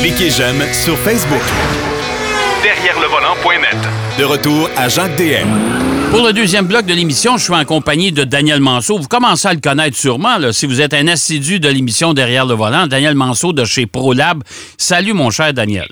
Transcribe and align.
Cliquez 0.00 0.30
j'aime 0.30 0.60
sur 0.72 0.96
Facebook. 0.98 1.42
Derrière 2.62 2.98
le 3.00 3.06
volant.net. 3.06 3.76
De 4.18 4.24
retour 4.24 4.68
à 4.76 4.88
Jacques 4.88 5.16
DM. 5.16 5.48
Pour 6.10 6.26
le 6.26 6.32
deuxième 6.32 6.66
bloc 6.66 6.84
de 6.86 6.94
l'émission, 6.94 7.36
je 7.36 7.44
suis 7.44 7.54
en 7.54 7.64
compagnie 7.64 8.10
de 8.10 8.24
Daniel 8.24 8.60
Manceau. 8.60 8.98
Vous 8.98 9.06
commencez 9.06 9.46
à 9.46 9.54
le 9.54 9.60
connaître 9.60 9.96
sûrement, 9.96 10.38
là, 10.38 10.52
si 10.52 10.66
vous 10.66 10.80
êtes 10.80 10.94
un 10.94 11.06
assidu 11.06 11.60
de 11.60 11.68
l'émission 11.68 12.12
Derrière 12.12 12.44
le 12.44 12.54
volant. 12.54 12.86
Daniel 12.86 13.14
Manceau 13.14 13.52
de 13.52 13.64
chez 13.64 13.86
ProLab. 13.86 14.42
Salut, 14.76 15.12
mon 15.12 15.30
cher 15.30 15.52
Daniel. 15.52 15.88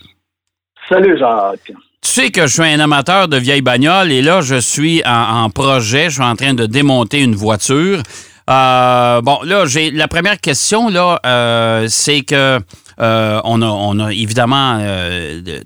Salut, 0.88 1.16
Jacques. 1.18 1.72
Tu 2.00 2.10
sais 2.10 2.30
que 2.30 2.46
je 2.46 2.52
suis 2.52 2.62
un 2.62 2.80
amateur 2.80 3.28
de 3.28 3.36
vieilles 3.36 3.62
bagnoles 3.62 4.10
et 4.10 4.22
là, 4.22 4.40
je 4.40 4.56
suis 4.56 5.02
en, 5.06 5.48
projet. 5.50 6.06
Je 6.06 6.14
suis 6.14 6.22
en 6.22 6.34
train 6.34 6.54
de 6.54 6.66
démonter 6.66 7.22
une 7.22 7.34
voiture. 7.36 8.02
Euh, 8.50 9.20
bon, 9.20 9.38
là, 9.44 9.66
j'ai 9.66 9.90
la 9.90 10.08
première 10.08 10.40
question, 10.40 10.88
là, 10.88 11.20
euh, 11.26 11.86
c'est 11.88 12.22
que 12.22 12.58
euh, 13.00 13.40
on, 13.44 14.00
a, 14.00 14.12
évidemment 14.12 14.80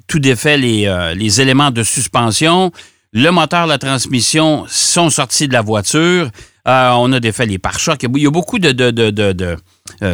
tout 0.06 0.18
défait 0.18 0.58
les, 0.58 1.12
les, 1.16 1.40
éléments 1.40 1.70
de 1.70 1.82
suspension. 1.82 2.72
Le 3.12 3.30
moteur, 3.30 3.66
la 3.66 3.78
transmission 3.78 4.64
sont 4.68 5.10
sortis 5.10 5.48
de 5.48 5.52
la 5.52 5.62
voiture. 5.62 6.30
on 6.66 7.12
a 7.12 7.20
défait 7.20 7.46
les 7.46 7.58
pare-chocs. 7.58 8.02
Il 8.02 8.22
y 8.22 8.26
a 8.26 8.30
beaucoup 8.30 8.58
de, 8.58 9.56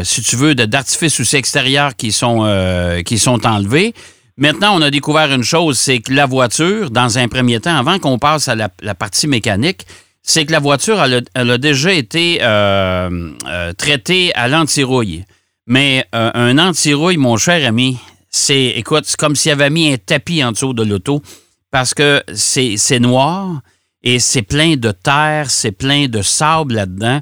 si 0.02 0.22
tu 0.22 0.36
veux, 0.36 0.54
d'artifices 0.54 1.20
aussi 1.20 1.36
extérieurs 1.36 1.96
qui 1.96 2.12
sont, 2.12 3.02
qui 3.04 3.18
sont 3.18 3.44
enlevés. 3.46 3.94
Maintenant, 4.38 4.78
on 4.78 4.82
a 4.82 4.90
découvert 4.90 5.32
une 5.32 5.42
chose, 5.42 5.76
c'est 5.76 5.98
que 5.98 6.12
la 6.12 6.24
voiture, 6.24 6.92
dans 6.92 7.18
un 7.18 7.26
premier 7.26 7.58
temps, 7.58 7.76
avant 7.76 7.98
qu'on 7.98 8.20
passe 8.20 8.46
à 8.46 8.54
la, 8.54 8.68
partie 8.94 9.26
mécanique, 9.26 9.84
c'est 10.22 10.46
que 10.46 10.52
la 10.52 10.60
voiture, 10.60 11.00
a, 11.00 11.58
déjà 11.58 11.92
été 11.92 12.38
euh, 12.40 13.32
euh, 13.48 13.72
traitée 13.72 14.32
à 14.36 14.46
l'antirouille. 14.46 15.24
Mais 15.68 16.04
euh, 16.14 16.30
un 16.34 16.58
antirouille, 16.58 17.18
mon 17.18 17.36
cher 17.36 17.66
ami, 17.68 17.98
c'est, 18.30 18.68
écoute, 18.76 19.04
c'est 19.04 19.18
comme 19.18 19.36
s'il 19.36 19.52
avait 19.52 19.68
mis 19.68 19.92
un 19.92 19.96
tapis 19.96 20.42
en 20.42 20.52
dessous 20.52 20.72
de 20.72 20.82
l'auto 20.82 21.20
parce 21.70 21.92
que 21.92 22.22
c'est 22.32 22.98
noir 22.98 23.60
et 24.02 24.18
c'est 24.18 24.42
plein 24.42 24.76
de 24.76 24.90
terre, 24.92 25.50
c'est 25.50 25.72
plein 25.72 26.06
de 26.08 26.22
sable 26.22 26.74
là-dedans. 26.74 27.20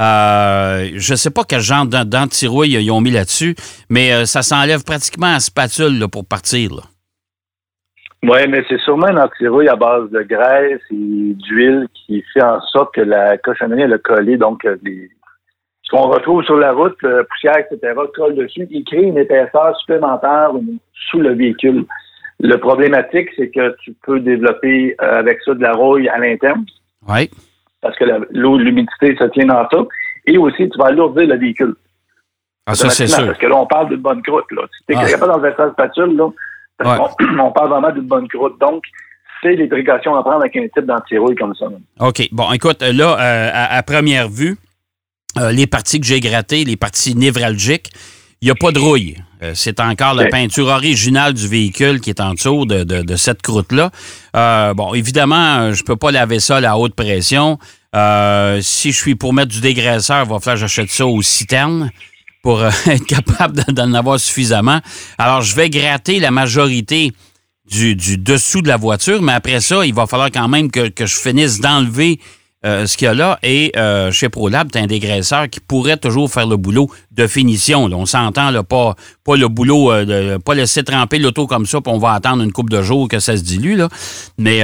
Euh, 0.00 0.90
je 0.94 1.12
ne 1.12 1.16
sais 1.16 1.30
pas 1.30 1.42
quel 1.42 1.60
genre 1.60 1.86
d'antirouille 1.86 2.74
ils 2.74 2.90
ont 2.92 3.00
mis 3.00 3.10
là-dessus, 3.10 3.56
mais 3.90 4.12
euh, 4.12 4.26
ça 4.26 4.42
s'enlève 4.42 4.84
pratiquement 4.84 5.34
à 5.34 5.40
spatule 5.40 6.06
pour 6.08 6.24
partir. 6.24 6.70
Oui, 8.22 8.48
mais 8.48 8.64
c'est 8.68 8.78
sûrement 8.80 9.06
un 9.06 9.16
antirouille 9.16 9.68
à 9.68 9.76
base 9.76 10.10
de 10.10 10.22
graisse 10.22 10.80
et 10.90 11.34
d'huile 11.34 11.88
qui 11.94 12.22
fait 12.32 12.42
en 12.42 12.60
sorte 12.60 12.94
que 12.94 13.00
la 13.00 13.38
cochonnerie 13.38 13.88
le 13.88 13.98
collé. 13.98 14.36
Donc, 14.36 14.64
euh, 14.64 14.76
ce 14.84 15.27
qu'on 15.90 16.08
retrouve 16.08 16.44
sur 16.44 16.56
la 16.56 16.72
route, 16.72 16.98
poussière, 17.00 17.58
etc., 17.58 17.94
colle 18.14 18.34
dessus, 18.34 18.66
il 18.70 18.84
crée 18.84 19.02
une 19.02 19.18
épaisseur 19.18 19.76
supplémentaire 19.80 20.50
sous 21.10 21.20
le 21.20 21.34
véhicule. 21.34 21.84
Le 22.40 22.56
problématique, 22.56 23.30
c'est 23.36 23.50
que 23.50 23.74
tu 23.82 23.94
peux 24.04 24.20
développer 24.20 24.94
avec 24.98 25.40
ça 25.44 25.54
de 25.54 25.62
la 25.62 25.72
rouille 25.72 26.08
à 26.08 26.18
l'interne. 26.18 26.64
Oui 27.08 27.30
parce 27.80 27.96
que 27.96 28.04
l'eau, 28.30 28.58
l'humidité 28.58 29.16
se 29.16 29.24
tient 29.24 29.46
dans 29.46 29.68
ça. 29.70 29.78
Et 30.26 30.36
aussi, 30.36 30.68
tu 30.68 30.78
vas 30.78 30.86
alourdir 30.86 31.26
le 31.26 31.36
véhicule. 31.36 31.74
Ah, 32.66 32.74
ça, 32.74 32.90
c'est 32.90 33.06
sûr. 33.06 33.26
Parce 33.26 33.38
que 33.38 33.46
là, 33.46 33.56
on 33.56 33.66
parle 33.66 33.88
d'une 33.88 34.00
bonne 34.00 34.22
croûte. 34.22 34.50
Là. 34.50 34.62
Si 34.76 34.84
tu 34.86 34.94
n'es 34.94 35.14
ah. 35.14 35.18
pas 35.18 35.26
dans 35.26 35.38
le 35.38 35.48
vessel 35.48 35.70
spatule, 35.72 36.16
là, 36.16 36.28
on, 37.40 37.50
parle 37.52 37.70
vraiment 37.70 37.90
d'une 37.90 38.06
bonne 38.06 38.28
croûte. 38.28 38.58
Donc, 38.60 38.84
c'est 39.42 39.54
les 39.54 39.68
précautions 39.68 40.14
à 40.16 40.22
prendre 40.22 40.40
avec 40.40 40.56
un 40.56 40.66
type 40.68 40.84
d'antirouille 40.84 41.36
comme 41.36 41.54
ça. 41.54 41.66
OK. 42.00 42.28
Bon, 42.32 42.52
écoute, 42.52 42.82
là, 42.82 43.16
euh, 43.18 43.50
à, 43.54 43.82
première 43.82 44.28
vue, 44.28 44.56
euh, 45.36 45.52
les 45.52 45.66
parties 45.66 46.00
que 46.00 46.06
j'ai 46.06 46.20
grattées, 46.20 46.64
les 46.64 46.76
parties 46.76 47.14
névralgiques, 47.14 47.90
il 48.40 48.46
n'y 48.46 48.50
a 48.50 48.54
pas 48.54 48.70
de 48.70 48.78
rouille. 48.78 49.16
Euh, 49.42 49.52
c'est 49.54 49.80
encore 49.80 50.14
la 50.14 50.26
peinture 50.26 50.66
originale 50.66 51.34
du 51.34 51.46
véhicule 51.46 52.00
qui 52.00 52.10
est 52.10 52.20
en 52.20 52.34
dessous 52.34 52.66
de, 52.66 53.16
cette 53.16 53.42
croûte-là. 53.42 53.90
Euh, 54.36 54.74
bon, 54.74 54.94
évidemment, 54.94 55.72
je 55.72 55.82
peux 55.82 55.96
pas 55.96 56.10
laver 56.10 56.40
ça 56.40 56.56
à 56.58 56.60
la 56.60 56.76
haute 56.76 56.94
pression. 56.94 57.58
Euh, 57.96 58.60
si 58.62 58.92
je 58.92 58.96
suis 58.96 59.14
pour 59.14 59.32
mettre 59.32 59.50
du 59.50 59.60
dégraisseur, 59.60 60.24
il 60.24 60.28
va 60.28 60.38
falloir 60.40 60.54
que 60.54 60.60
j'achète 60.60 60.90
ça 60.90 61.06
aux 61.06 61.22
citernes 61.22 61.90
pour 62.42 62.64
être 62.86 63.06
capable 63.06 63.64
d'en 63.72 63.92
avoir 63.94 64.20
suffisamment. 64.20 64.80
Alors, 65.18 65.42
je 65.42 65.54
vais 65.54 65.70
gratter 65.70 66.20
la 66.20 66.30
majorité 66.30 67.12
du, 67.70 67.94
dessous 68.18 68.62
de 68.62 68.68
la 68.68 68.76
voiture, 68.76 69.20
mais 69.20 69.32
après 69.32 69.60
ça, 69.60 69.84
il 69.84 69.94
va 69.94 70.06
falloir 70.06 70.30
quand 70.30 70.48
même 70.48 70.70
que, 70.70 70.88
que 70.88 71.06
je 71.06 71.16
finisse 71.16 71.60
d'enlever 71.60 72.18
euh, 72.66 72.86
ce 72.86 72.96
qu'il 72.96 73.06
y 73.06 73.08
a 73.08 73.14
là. 73.14 73.38
Et 73.44 73.70
euh, 73.76 74.10
chez 74.10 74.28
ProLab, 74.28 74.72
tu 74.72 74.78
as 74.78 74.82
un 74.82 74.86
dégraisseur 74.86 75.48
qui 75.48 75.60
pourrait 75.60 75.96
toujours 75.96 76.28
faire 76.28 76.46
le 76.48 76.56
boulot 76.56 76.88
de 77.12 77.28
finition. 77.28 77.84
On 77.84 78.04
s'entend, 78.04 78.50
pas, 78.64 78.94
pas 79.24 79.36
le 79.36 79.46
boulot, 79.46 79.92
euh, 79.92 80.04
de, 80.04 80.42
pas 80.42 80.54
laisser 80.54 80.82
tremper 80.82 81.20
l'auto 81.20 81.46
comme 81.46 81.66
ça, 81.66 81.80
puis 81.80 81.92
on 81.94 81.98
va 81.98 82.14
attendre 82.14 82.42
une 82.42 82.50
coupe 82.50 82.70
de 82.70 82.82
jours 82.82 83.06
que 83.08 83.20
ça 83.20 83.36
se 83.36 83.44
dilue, 83.44 83.76
là. 83.76 83.88
mais 84.38 84.62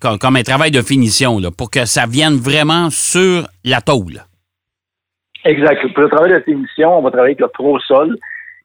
comme, 0.00 0.36
un 0.36 0.42
travail 0.42 0.70
de 0.70 0.80
finition, 0.80 1.38
là, 1.38 1.50
pour 1.50 1.70
que 1.70 1.84
ça 1.84 2.06
vienne 2.06 2.36
vraiment 2.36 2.88
sur 2.88 3.46
la 3.64 3.82
tôle. 3.82 4.24
Exact. 5.44 5.92
Pour 5.92 6.04
le 6.04 6.08
travail 6.08 6.32
de 6.32 6.40
finition, 6.40 6.98
on 6.98 7.02
va 7.02 7.10
travailler 7.10 7.36
avec 7.38 7.40
le 7.40 7.48
ProSol, 7.48 8.16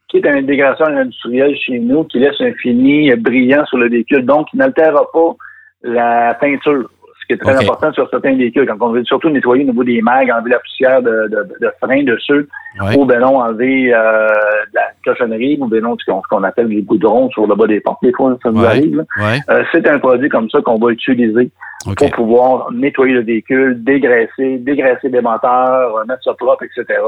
qui 0.07 0.17
est 0.17 0.27
un 0.27 0.41
dégraisseur 0.41 0.87
industriel 0.87 1.57
chez 1.57 1.79
nous, 1.79 2.05
qui 2.05 2.19
laisse 2.19 2.39
un 2.39 2.53
fini 2.53 3.13
brillant 3.15 3.65
sur 3.65 3.77
le 3.77 3.89
véhicule, 3.89 4.25
donc 4.25 4.47
il 4.53 4.59
n'altère 4.59 4.93
pas 4.93 5.35
la 5.83 6.33
peinture 6.35 6.89
ce 7.25 7.33
qui 7.33 7.33
est 7.33 7.43
très 7.43 7.57
important 7.57 7.91
sur 7.91 8.07
certains 8.09 8.35
véhicules, 8.35 8.67
quand 8.67 8.77
on 8.85 8.91
veut 8.91 9.03
surtout 9.03 9.29
nettoyer 9.29 9.63
au 9.63 9.67
niveau 9.67 9.83
des 9.83 10.01
mags, 10.01 10.29
enlever 10.29 10.51
la 10.51 10.59
poussière 10.59 11.01
de, 11.01 11.27
de, 11.27 11.47
de 11.59 11.71
frein 11.81 12.03
dessus, 12.03 12.47
ou 12.95 13.05
ben 13.05 13.19
non, 13.19 13.39
enlever 13.39 13.93
euh, 13.93 14.27
la 14.73 14.81
cochonnerie, 15.03 15.57
ou 15.59 15.67
ben 15.67 15.81
non, 15.81 15.95
ce 15.97 16.11
qu'on 16.29 16.43
appelle 16.43 16.67
les 16.67 16.83
goudrons 16.83 17.29
sur 17.31 17.47
le 17.47 17.55
bas 17.55 17.65
des 17.65 17.79
portes, 17.79 18.03
des 18.03 18.11
fois, 18.11 18.37
ça 18.43 18.51
nous 18.51 18.63
arrive. 18.63 19.03
Euh, 19.49 19.63
c'est 19.71 19.87
un 19.87 19.97
produit 19.97 20.29
comme 20.29 20.49
ça 20.49 20.61
qu'on 20.61 20.77
va 20.77 20.91
utiliser 20.91 21.49
pour 21.97 22.11
pouvoir 22.11 22.71
nettoyer 22.71 23.13
le 23.13 23.23
véhicule, 23.23 23.83
dégraisser, 23.83 24.57
dégraisser 24.59 25.09
des 25.09 25.21
moteurs, 25.21 26.05
mettre 26.07 26.23
ça 26.23 26.33
propre, 26.33 26.63
etc. 26.63 26.99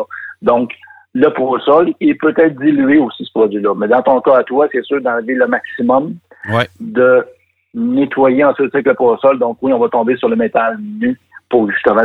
Donc, 0.42 0.72
le 1.14 1.32
sol, 1.66 1.94
il 2.00 2.18
peut 2.18 2.34
être 2.38 2.60
dilué 2.60 2.98
aussi, 2.98 3.26
ce 3.26 3.32
produit-là. 3.32 3.74
Mais 3.76 3.88
dans 3.88 4.02
ton 4.02 4.22
cas 4.22 4.38
à 4.38 4.44
toi, 4.44 4.68
c'est 4.72 4.84
sûr 4.84 5.02
d'enlever 5.02 5.34
le 5.34 5.48
maximum 5.48 6.16
de 6.80 7.26
nettoyer 7.78 8.44
ensuite 8.44 8.74
avec 8.74 8.88
le 8.88 9.18
sol. 9.22 9.40
Donc 9.40 9.58
oui, 9.62 9.72
on 9.72 9.80
va 9.80 9.88
tomber 9.90 10.18
sur 10.18 10.30
le 10.30 10.36
métal 10.36 10.78
nu 10.82 11.18
pour 11.50 11.70
justement 11.72 12.02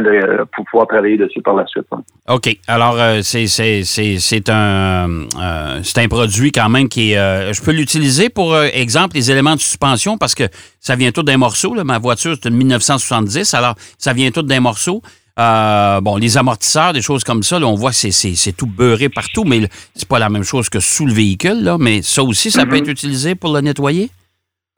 pour 0.54 0.64
pouvoir 0.66 0.86
travailler 0.86 1.16
dessus 1.16 1.42
par 1.42 1.54
la 1.54 1.66
suite. 1.66 1.86
OK. 2.28 2.56
Alors, 2.68 2.94
euh, 2.96 3.20
c'est 3.22 4.50
un, 4.50 5.08
euh, 5.10 5.80
c'est 5.82 5.98
un 5.98 6.08
produit 6.08 6.52
quand 6.52 6.68
même 6.68 6.88
qui 6.88 7.12
est... 7.12 7.18
Euh, 7.18 7.52
je 7.52 7.60
peux 7.60 7.72
l'utiliser 7.72 8.28
pour 8.28 8.56
exemple 8.56 9.16
les 9.16 9.30
éléments 9.30 9.56
de 9.56 9.60
suspension 9.60 10.16
parce 10.16 10.34
que 10.34 10.44
ça 10.78 10.94
vient 10.94 11.10
tout 11.10 11.24
d'un 11.24 11.38
morceau. 11.38 11.74
Ma 11.82 11.98
voiture, 11.98 12.36
c'est 12.40 12.50
de 12.50 12.54
1970, 12.54 13.54
alors 13.54 13.74
ça 13.98 14.12
vient 14.12 14.30
tout 14.30 14.42
d'un 14.42 14.60
morceau. 14.60 15.02
bon, 15.36 16.16
les 16.18 16.38
amortisseurs, 16.38 16.92
des 16.92 17.02
choses 17.02 17.24
comme 17.24 17.42
ça, 17.42 17.56
on 17.56 17.74
voit 17.74 17.90
que 17.90 17.96
c'est 17.96 18.56
tout 18.56 18.66
beurré 18.66 19.08
partout, 19.08 19.42
mais 19.44 19.68
c'est 19.94 20.08
pas 20.08 20.20
la 20.20 20.28
même 20.28 20.44
chose 20.44 20.68
que 20.68 20.78
sous 20.78 21.06
le 21.06 21.12
véhicule. 21.12 21.64
Là, 21.64 21.78
mais 21.80 22.02
ça 22.02 22.22
aussi, 22.22 22.52
ça 22.52 22.64
peut 22.64 22.76
mm-hmm. 22.76 22.78
être 22.78 22.88
utilisé 22.88 23.34
pour 23.34 23.52
le 23.52 23.60
nettoyer? 23.60 24.10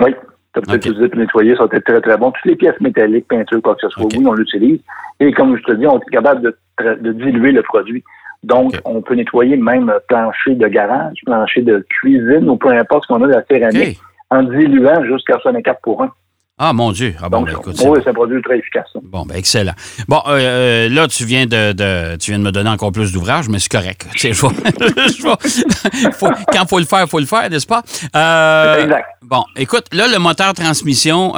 Oui, 0.03 0.11
peux 0.61 0.75
utiliser 0.75 1.09
pour 1.09 1.19
nettoyer, 1.19 1.57
ça 1.57 1.67
va 1.67 1.77
être 1.77 1.85
très, 1.85 2.01
très 2.01 2.17
bon. 2.17 2.31
Toutes 2.31 2.45
les 2.47 2.57
pièces 2.57 2.81
métalliques, 2.81 3.29
peinture, 3.29 3.61
quoi 3.63 3.75
que 3.75 3.83
ce 3.83 3.89
soit, 3.89 4.05
oui, 4.05 4.25
on 4.27 4.33
l'utilise. 4.33 4.81
Et 5.21 5.33
comme 5.33 5.57
je 5.57 5.63
te 5.63 5.73
dis, 5.73 5.87
on 5.87 5.99
est 5.99 6.11
capable 6.11 6.43
de, 6.43 7.13
diluer 7.13 7.53
le 7.53 7.63
produit. 7.63 8.03
Donc, 8.43 8.75
on 8.85 9.01
peut 9.01 9.15
nettoyer 9.15 9.57
même 9.57 9.93
plancher 10.09 10.55
de 10.55 10.67
garage, 10.69 11.17
plancher 11.25 11.63
de 11.63 11.85
cuisine, 11.89 12.49
ou 12.49 12.57
peu 12.57 12.71
importe 12.71 13.05
ce 13.05 13.09
qu'on 13.09 13.23
a 13.23 13.27
de 13.27 13.33
la 13.33 13.45
céramique, 13.45 13.99
en 14.31 14.43
diluant 14.43 15.05
jusqu'à 15.05 15.39
64 15.39 15.81
pour 15.83 16.03
1. 16.03 16.11
Ah, 16.57 16.73
mon 16.73 16.93
Dieu. 16.93 17.17
Ah, 17.21 17.29
bon, 17.29 17.43
ben, 17.43 17.51
écoute, 17.51 17.83
oui, 17.85 17.99
c'est 18.05 18.11
un 18.11 18.15
produit 18.15 18.41
très 18.41 18.59
efficace. 18.59 18.87
Bon, 19.03 19.27
ben, 19.27 19.35
excellent. 19.35 19.73
Bon, 20.07 20.23
euh, 20.29 20.39
euh, 20.39 20.89
là, 20.89 21.09
tu 21.09 21.25
viens 21.25 21.47
de, 21.47 22.17
tu 22.17 22.31
viens 22.31 22.39
de 22.39 22.45
me 22.45 22.53
donner 22.53 22.71
encore 22.71 22.93
plus 22.93 23.11
d'ouvrage, 23.11 23.49
mais 23.49 23.59
c'est 23.59 23.71
correct. 23.71 24.07
Tu 24.13 24.19
sais, 24.21 24.33
je 24.33 24.39
faut, 26.13 26.29
quand 26.53 26.63
il 26.63 26.69
faut 26.69 26.79
le 26.79 26.85
faire, 26.85 27.03
il 27.03 27.09
faut 27.09 27.19
le 27.19 27.27
faire, 27.27 27.51
n'est-ce 27.51 27.67
pas? 27.67 27.83
Euh, 28.15 28.85
exact. 28.85 29.09
Bon, 29.23 29.43
écoute, 29.57 29.87
là, 29.93 30.07
le 30.07 30.19
moteur 30.19 30.55
transmission 30.55 31.33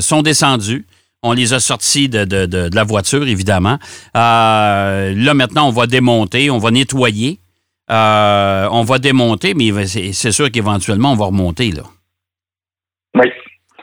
sont 0.00 0.22
descendus. 0.22 0.86
On 1.24 1.32
les 1.32 1.52
a 1.52 1.60
sortis 1.60 2.08
de, 2.08 2.24
de 2.24 2.70
la 2.74 2.84
voiture, 2.84 3.26
évidemment. 3.26 3.78
là, 4.14 5.34
maintenant, 5.34 5.66
on 5.66 5.72
va 5.72 5.88
démonter, 5.88 6.48
on 6.48 6.58
va 6.58 6.70
nettoyer. 6.70 7.40
on 7.88 8.84
va 8.86 8.98
démonter, 9.00 9.54
mais 9.54 9.72
c'est 9.88 10.32
sûr 10.32 10.48
qu'éventuellement, 10.52 11.10
on 11.10 11.16
va 11.16 11.26
remonter, 11.26 11.72
là. 11.72 11.82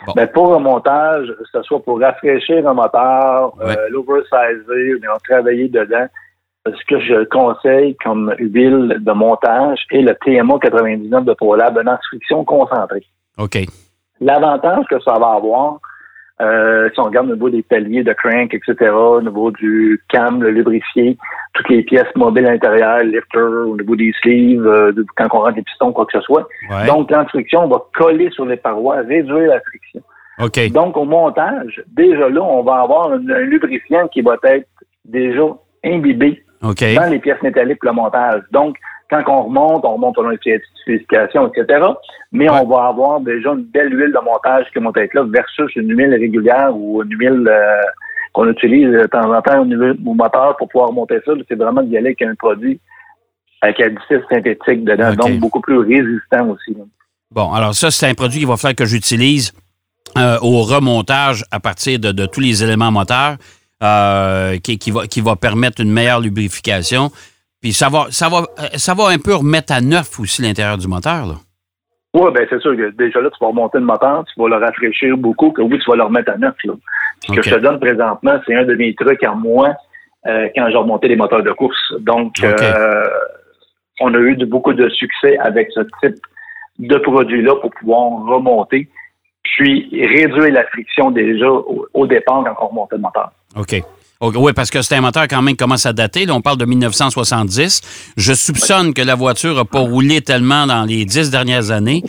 Oui. 0.09 0.13
Ben, 0.15 0.27
pour 0.27 0.53
un 0.55 0.59
montage, 0.59 1.27
que 1.27 1.45
ce 1.51 1.61
soit 1.63 1.81
pour 1.81 1.99
rafraîchir 1.99 2.67
un 2.67 2.73
moteur, 2.73 3.53
ouais. 3.57 3.77
euh, 3.77 3.89
l'oversizer, 3.89 4.95
travailler 5.23 5.69
dedans, 5.69 6.07
ce 6.65 6.85
que 6.87 6.99
je 6.99 7.23
conseille 7.25 7.95
comme 8.03 8.33
huile 8.37 8.97
de 8.99 9.11
montage 9.11 9.79
est 9.91 10.01
le 10.01 10.15
TMA 10.23 10.59
99 10.59 11.25
de 11.25 11.33
ProLab, 11.33 11.77
une 11.77 11.87
instruction 11.87 12.43
concentrée. 12.43 13.05
OK. 13.37 13.57
L'avantage 14.21 14.85
que 14.89 14.99
ça 15.01 15.13
va 15.13 15.33
avoir, 15.33 15.79
Euh, 16.41 16.89
si 16.93 16.99
on 16.99 17.05
regarde 17.05 17.29
au 17.29 17.33
niveau 17.33 17.49
des 17.49 17.63
paliers 17.63 18.03
de 18.03 18.13
crank, 18.13 18.53
etc., 18.53 18.91
au 18.91 19.21
niveau 19.21 19.51
du 19.51 20.01
cam, 20.07 20.41
le 20.41 20.51
lubrifié, 20.51 21.17
toutes 21.53 21.67
les 21.69 21.83
pièces 21.83 22.15
mobiles 22.15 22.45
à 22.45 22.51
l'intérieur, 22.51 22.99
lifter, 22.99 23.39
au 23.39 23.75
niveau 23.75 23.95
des 23.95 24.13
sleeves, 24.21 24.65
euh, 24.65 24.93
quand 25.17 25.27
on 25.33 25.39
rentre 25.39 25.57
les 25.57 25.63
pistons, 25.63 25.91
quoi 25.91 26.05
que 26.05 26.17
ce 26.17 26.21
soit. 26.21 26.47
Donc, 26.87 27.11
l'instruction 27.11 27.67
va 27.67 27.83
coller 27.93 28.29
sur 28.31 28.45
les 28.45 28.55
parois, 28.55 29.01
réduire 29.01 29.49
la 29.49 29.59
friction. 29.59 30.01
Donc, 30.71 30.95
au 30.95 31.03
montage, 31.03 31.83
déjà 31.87 32.29
là, 32.29 32.41
on 32.41 32.63
va 32.63 32.81
avoir 32.81 33.11
un, 33.11 33.17
lubrifiant 33.17 34.07
qui 34.07 34.21
va 34.21 34.37
être 34.43 34.69
déjà 35.03 35.43
imbibé 35.83 36.41
dans 36.61 37.09
les 37.09 37.19
pièces 37.19 37.41
métalliques 37.41 37.79
pour 37.79 37.89
le 37.89 37.95
montage. 37.95 38.43
Donc, 38.51 38.77
quand 39.09 39.23
on 39.27 39.43
remonte, 39.43 39.85
on 39.85 39.93
remonte 39.93 40.15
dans 40.15 40.29
les 40.29 40.37
spécifications, 40.37 41.51
etc. 41.51 41.85
Mais 42.31 42.49
on 42.49 42.67
va 42.67 42.87
avoir 42.87 43.19
déjà 43.21 43.51
une 43.51 43.63
belle 43.63 43.91
huile 43.93 44.11
de 44.11 44.23
montage 44.23 44.65
qui 44.71 44.79
va 44.79 44.91
être 44.95 45.13
là 45.13 45.23
versus 45.23 45.75
une 45.75 45.97
huile 45.97 46.13
régulière 46.13 46.75
ou 46.75 47.01
une 47.03 47.17
huile 47.17 47.47
euh, 47.47 47.81
qu'on 48.33 48.47
utilise 48.49 48.89
de 48.89 49.07
temps 49.07 49.33
en 49.33 49.41
temps 49.41 49.61
au, 49.61 50.13
moteur 50.13 50.55
pour 50.57 50.69
pouvoir 50.69 50.91
monter 50.91 51.19
ça. 51.25 51.31
C'est 51.47 51.55
vraiment 51.55 51.81
d'y 51.81 51.97
aller 51.97 52.07
avec 52.07 52.21
un 52.21 52.35
produit 52.35 52.79
avec 53.61 53.81
additif 53.81 54.19
synthétique 54.31 54.85
dedans, 54.85 55.13
donc 55.15 55.39
beaucoup 55.39 55.59
plus 55.59 55.79
résistant 55.79 56.47
aussi. 56.49 56.77
Bon, 57.29 57.51
alors 57.51 57.75
ça, 57.75 57.91
c'est 57.91 58.07
un 58.07 58.13
produit 58.13 58.39
qu'il 58.39 58.47
va 58.47 58.55
falloir 58.55 58.75
que 58.75 58.85
j'utilise 58.85 59.51
euh, 60.17 60.37
au 60.41 60.61
remontage 60.61 61.43
à 61.51 61.59
partir 61.59 61.99
de, 61.99 62.25
tous 62.25 62.39
les 62.39 62.63
éléments 62.63 62.91
moteurs 62.91 63.35
euh, 63.83 64.57
qui, 64.59 64.91
va, 64.91 65.07
qui 65.07 65.19
va 65.19 65.35
permettre 65.35 65.81
une 65.81 65.91
meilleure 65.91 66.21
lubrification. 66.21 67.11
Puis 67.61 67.73
ça 67.73 67.89
va, 67.89 68.07
ça 68.09 68.29
va, 68.29 68.43
ça 68.75 68.93
va 68.93 69.07
un 69.07 69.17
peu 69.17 69.35
remettre 69.35 69.73
à 69.73 69.81
neuf 69.81 70.19
aussi 70.19 70.41
l'intérieur 70.41 70.77
du 70.77 70.87
moteur, 70.87 71.25
là. 71.25 71.35
Oui, 72.13 72.31
bien 72.33 72.43
c'est 72.49 72.59
sûr 72.59 72.75
que 72.75 72.89
déjà 72.89 73.21
là, 73.21 73.29
tu 73.29 73.37
vas 73.39 73.49
remonter 73.49 73.77
le 73.77 73.85
moteur, 73.85 74.25
tu 74.25 74.41
vas 74.41 74.49
le 74.49 74.55
rafraîchir 74.55 75.15
beaucoup, 75.15 75.51
que 75.51 75.61
oui, 75.61 75.77
tu 75.77 75.89
vas 75.91 75.95
le 75.95 76.03
remettre 76.03 76.31
à 76.31 76.37
neuf. 76.37 76.55
Là. 76.63 76.73
Ce 77.27 77.33
que 77.33 77.41
je 77.41 77.53
te 77.53 77.59
donne 77.59 77.79
présentement, 77.79 78.39
c'est 78.47 78.55
un 78.55 78.63
de 78.63 78.73
mes 78.73 78.95
trucs 78.95 79.23
en 79.23 79.35
moins 79.35 79.75
euh, 80.25 80.47
quand 80.55 80.69
j'ai 80.69 80.77
remonté 80.77 81.07
les 81.07 81.15
moteurs 81.15 81.43
de 81.43 81.51
course. 81.51 81.93
Donc, 81.99 82.43
euh, 82.43 83.05
on 84.01 84.13
a 84.15 84.17
eu 84.17 84.35
beaucoup 84.47 84.73
de 84.73 84.89
succès 84.89 85.37
avec 85.37 85.69
ce 85.71 85.81
type 86.01 86.19
de 86.79 86.97
produit-là 86.97 87.55
pour 87.61 87.69
pouvoir 87.71 88.25
remonter, 88.25 88.89
puis 89.43 89.87
réduire 89.91 90.51
la 90.51 90.63
friction 90.65 91.11
déjà 91.11 91.47
au, 91.49 92.07
départ 92.07 92.43
quand 92.43 92.65
on 92.65 92.67
remontait 92.69 92.95
le 92.95 93.03
moteur. 93.03 93.31
OK. 93.55 93.83
Oui, 94.21 94.51
parce 94.53 94.69
que 94.69 94.81
c'est 94.81 94.95
un 94.95 95.01
moteur 95.01 95.29
quand 95.29 95.41
même 95.41 95.53
qui 95.53 95.63
commence 95.63 95.85
à 95.85 95.93
dater. 95.93 96.25
Là, 96.25 96.35
on 96.35 96.41
parle 96.41 96.57
de 96.57 96.65
1970. 96.65 98.13
Je 98.17 98.33
soupçonne 98.33 98.93
que 98.93 99.01
la 99.01 99.15
voiture 99.15 99.55
n'a 99.55 99.63
pas 99.63 99.79
roulé 99.79 100.19
tellement 100.19 100.67
dans 100.67 100.83
les 100.83 101.05
dix 101.05 101.31
dernières 101.31 101.71
années. 101.71 102.03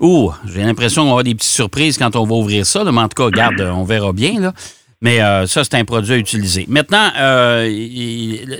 Ouh, 0.00 0.32
j'ai 0.46 0.64
l'impression 0.64 1.02
qu'on 1.02 1.06
va 1.06 1.10
avoir 1.12 1.24
des 1.24 1.36
petites 1.36 1.52
surprises 1.52 1.96
quand 1.96 2.16
on 2.16 2.24
va 2.24 2.34
ouvrir 2.34 2.66
ça. 2.66 2.82
Mais 2.82 2.98
en 2.98 3.08
tout 3.08 3.22
cas, 3.22 3.26
regarde, 3.26 3.60
on 3.60 3.84
verra 3.84 4.12
bien. 4.12 4.40
Là. 4.40 4.52
Mais 5.00 5.22
euh, 5.22 5.46
ça, 5.46 5.62
c'est 5.62 5.76
un 5.76 5.84
produit 5.84 6.14
à 6.14 6.16
utiliser. 6.16 6.64
Maintenant, 6.68 7.06
euh, 7.20 7.70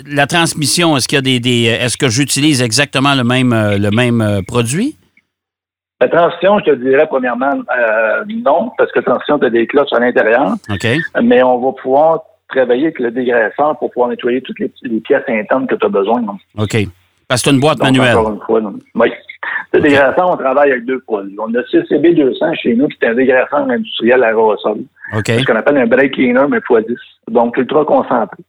la 0.06 0.28
transmission, 0.28 0.96
est-ce 0.96 1.08
qu'il 1.08 1.16
y 1.16 1.36
a 1.36 1.40
des, 1.40 1.64
est-ce 1.64 1.96
que 1.96 2.08
j'utilise 2.08 2.62
exactement 2.62 3.16
le 3.16 3.24
même, 3.24 3.52
euh, 3.52 3.76
le 3.76 3.90
même 3.90 4.42
produit? 4.46 4.96
La 6.00 6.08
transmission, 6.08 6.60
je 6.60 6.66
te 6.66 6.76
dirais 6.76 7.08
premièrement 7.08 7.54
non, 8.28 8.70
parce 8.78 8.92
que 8.92 9.00
la 9.00 9.04
transmission, 9.04 9.40
tu 9.40 9.46
as 9.46 9.50
des 9.50 9.66
cloches 9.66 9.92
à 9.92 9.98
l'intérieur. 9.98 10.52
OK. 10.70 10.86
Mais 11.22 11.42
on 11.42 11.58
va 11.58 11.72
pouvoir 11.72 12.20
travailler 12.48 12.84
avec 12.84 12.98
le 12.98 13.10
dégraisseur 13.10 13.76
pour 13.78 13.90
pouvoir 13.90 14.10
nettoyer 14.10 14.40
toutes 14.42 14.58
les, 14.58 15.00
pièces 15.00 15.22
internes 15.28 15.66
que 15.66 15.74
tu 15.74 15.86
as 15.86 15.88
besoin. 15.88 16.22
OK. 16.58 16.76
Parce 17.26 17.42
que 17.42 17.48
c'est 17.48 17.54
une 17.54 17.60
boîte 17.60 17.78
manuelle. 17.78 18.16
oui. 18.94 19.12
Le 19.72 19.80
dégraisseur, 19.80 20.30
on 20.30 20.36
travaille 20.36 20.70
avec 20.70 20.84
deux 20.84 21.00
produits. 21.00 21.36
On 21.38 21.52
a 21.54 21.62
CCB 21.64 22.14
200 22.14 22.54
chez 22.54 22.76
nous, 22.76 22.86
qui 22.86 22.96
est 23.02 23.08
un 23.08 23.14
dégraisseur 23.14 23.68
industriel 23.68 24.22
aérosol. 24.22 24.78
OK. 25.16 25.26
Ce 25.26 25.44
qu'on 25.44 25.56
appelle 25.56 25.78
un 25.78 25.86
brake 25.86 26.12
cleaner, 26.12 26.46
mais 26.48 26.58
x10. 26.58 26.96
Donc, 27.28 27.56
ultra 27.56 27.84
concentré. 27.84 28.42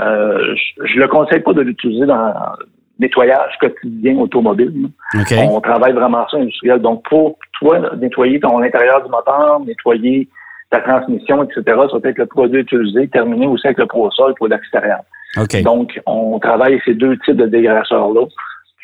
Euh, 0.00 0.54
je 0.84 0.96
ne 0.96 1.00
le 1.00 1.08
conseille 1.08 1.40
pas 1.40 1.52
de 1.52 1.62
l'utiliser 1.62 2.06
dans 2.06 2.26
le 2.26 2.66
nettoyage 3.00 3.58
quotidien 3.60 4.16
automobile. 4.18 4.88
On 5.36 5.60
travaille 5.60 5.92
vraiment 5.92 6.26
ça 6.30 6.36
industriel. 6.36 6.78
Donc, 6.80 7.02
pour 7.08 7.36
toi, 7.58 7.80
nettoyer 7.96 8.38
ton 8.38 8.62
intérieur 8.62 9.02
du 9.02 9.10
moteur, 9.10 9.60
nettoyer 9.60 10.28
ta 10.70 10.80
transmission, 10.80 11.42
etc., 11.42 11.62
ça 11.66 11.98
va 11.98 12.08
être 12.08 12.18
le 12.18 12.26
produit 12.26 12.60
utilisé, 12.60 13.08
terminé 13.08 13.46
aussi 13.46 13.66
avec 13.66 13.78
le 13.78 13.86
pro-sol 13.86 14.34
pour 14.36 14.48
l'extérieur. 14.48 15.00
Donc, 15.62 16.00
on 16.06 16.38
travaille 16.38 16.80
ces 16.84 16.94
deux 16.94 17.16
types 17.18 17.36
de 17.36 17.46
dégraisseurs-là, 17.46 18.26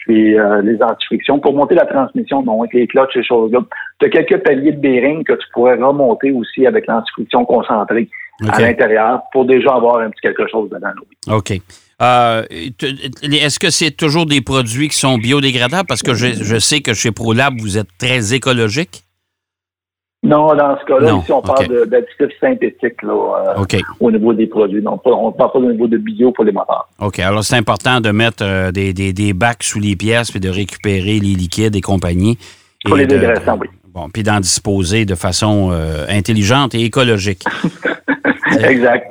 puis 0.04 0.38
euh, 0.38 0.62
les 0.62 0.80
antifrictions. 0.82 1.38
Pour 1.40 1.54
monter 1.54 1.74
la 1.74 1.86
transmission, 1.86 2.42
donc 2.42 2.72
les 2.72 2.86
clutches, 2.86 3.14
ces 3.14 3.24
choses-là, 3.24 3.60
tu 3.98 4.06
as 4.06 4.10
quelques 4.10 4.42
paliers 4.44 4.72
de 4.72 4.80
bearing 4.80 5.24
que 5.24 5.32
tu 5.32 5.46
pourrais 5.52 5.74
remonter 5.74 6.30
aussi 6.32 6.66
avec 6.66 6.86
l'antifriction 6.86 7.44
concentrée 7.44 8.08
à 8.48 8.60
l'intérieur 8.60 9.22
pour 9.32 9.44
déjà 9.46 9.74
avoir 9.74 9.98
un 9.98 10.10
petit 10.10 10.20
quelque 10.22 10.46
chose 10.48 10.70
dedans. 10.70 10.92
OK. 11.28 11.52
Euh, 12.02 12.42
est-ce 12.50 13.58
que 13.58 13.70
c'est 13.70 13.90
toujours 13.90 14.26
des 14.26 14.42
produits 14.42 14.88
qui 14.88 14.98
sont 14.98 15.16
biodégradables? 15.16 15.86
Parce 15.88 16.02
que 16.02 16.14
je, 16.14 16.26
je 16.26 16.58
sais 16.58 16.80
que 16.80 16.92
chez 16.92 17.10
ProLab, 17.10 17.54
vous 17.58 17.78
êtes 17.78 17.88
très 17.98 18.34
écologique. 18.34 19.05
Non, 20.26 20.54
dans 20.54 20.76
ce 20.78 20.84
cas-là, 20.86 21.14
ici, 21.14 21.32
on 21.32 21.40
parle 21.40 21.66
d'additifs 21.86 22.38
synthétiques 22.40 23.02
là, 23.02 23.56
euh, 23.58 23.78
au 24.00 24.10
niveau 24.10 24.32
des 24.32 24.46
produits. 24.46 24.82
Donc, 24.82 25.02
on 25.04 25.28
ne 25.28 25.32
parle 25.32 25.52
pas 25.52 25.58
au 25.58 25.70
niveau 25.70 25.86
de 25.86 25.98
bio 25.98 26.32
pour 26.32 26.44
les 26.44 26.52
moteurs. 26.52 26.88
OK. 27.00 27.18
Alors, 27.20 27.44
c'est 27.44 27.56
important 27.56 28.00
de 28.00 28.10
mettre 28.10 28.44
euh, 28.44 28.72
des, 28.72 28.92
des, 28.92 29.32
bacs 29.32 29.62
sous 29.62 29.78
les 29.78 29.94
pièces 29.94 30.30
puis 30.30 30.40
de 30.40 30.48
récupérer 30.48 31.20
les 31.20 31.34
liquides 31.34 31.76
et 31.76 31.80
compagnie. 31.80 32.38
Pour 32.84 32.96
les 32.96 33.06
dégraissants, 33.06 33.58
oui. 33.60 33.68
Bon, 33.96 34.10
puis 34.10 34.22
d'en 34.22 34.40
disposer 34.40 35.06
de 35.06 35.14
façon 35.14 35.70
euh, 35.72 36.04
intelligente 36.10 36.74
et 36.74 36.84
écologique. 36.84 37.42
exact. 38.60 39.10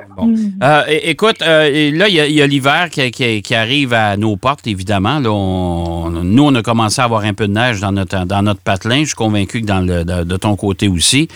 Euh, 0.62 0.82
écoute, 1.02 1.42
euh, 1.42 1.90
là, 1.90 2.08
il 2.08 2.14
y 2.14 2.40
a, 2.40 2.46
l'hiver 2.46 2.88
qui, 2.90 3.54
arrive 3.56 3.92
à 3.92 4.16
nos 4.16 4.36
portes, 4.36 4.64
évidemment. 4.68 5.18
nous, 5.18 6.42
on 6.44 6.54
a 6.54 6.62
commencé 6.62 7.00
à 7.00 7.04
avoir 7.04 7.24
un 7.24 7.34
peu 7.34 7.48
de 7.48 7.52
neige 7.52 7.80
dans 7.80 7.90
notre, 7.90 8.26
dans 8.26 8.42
notre 8.42 8.60
patelin. 8.60 9.00
Je 9.00 9.06
suis 9.06 9.14
convaincu 9.16 9.60
que 9.60 9.66
dans 9.66 9.80
le, 9.80 10.04
de, 10.04 10.36
ton 10.36 10.54
côté 10.54 10.86
aussi. 10.86 11.26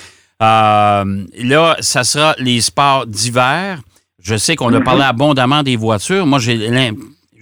Euh, 0.40 1.24
là, 1.42 1.76
ça 1.80 2.04
sera 2.04 2.36
les 2.38 2.60
sports 2.60 3.04
d'hiver. 3.08 3.80
Je 4.22 4.36
sais 4.36 4.54
qu'on 4.54 4.72
a 4.72 4.78
mm-hmm. 4.78 4.84
parlé 4.84 5.02
abondamment 5.02 5.64
des 5.64 5.74
voitures. 5.74 6.24
Moi, 6.24 6.38
j'ai 6.38 6.70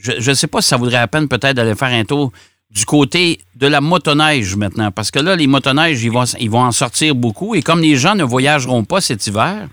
je 0.00 0.30
ne 0.30 0.34
sais 0.34 0.46
pas 0.46 0.62
si 0.62 0.68
ça 0.68 0.76
voudrait 0.76 0.98
la 0.98 1.08
peine 1.08 1.28
peut-être 1.28 1.56
d'aller 1.56 1.74
faire 1.74 1.92
un 1.92 2.04
tour 2.04 2.32
du 2.70 2.84
côté 2.84 3.40
de 3.56 3.66
la 3.66 3.80
motoneige 3.80 4.56
maintenant. 4.56 4.90
Parce 4.90 5.10
que 5.10 5.18
là, 5.18 5.36
les 5.36 5.46
motoneiges, 5.46 6.02
ils 6.02 6.10
vont, 6.10 6.24
ils 6.38 6.50
vont 6.50 6.62
en 6.62 6.72
sortir 6.72 7.14
beaucoup. 7.14 7.54
Et 7.54 7.62
comme 7.62 7.80
les 7.80 7.96
gens 7.96 8.14
ne 8.14 8.24
voyageront 8.24 8.84
pas 8.84 9.00
cet 9.00 9.26
hiver, 9.26 9.68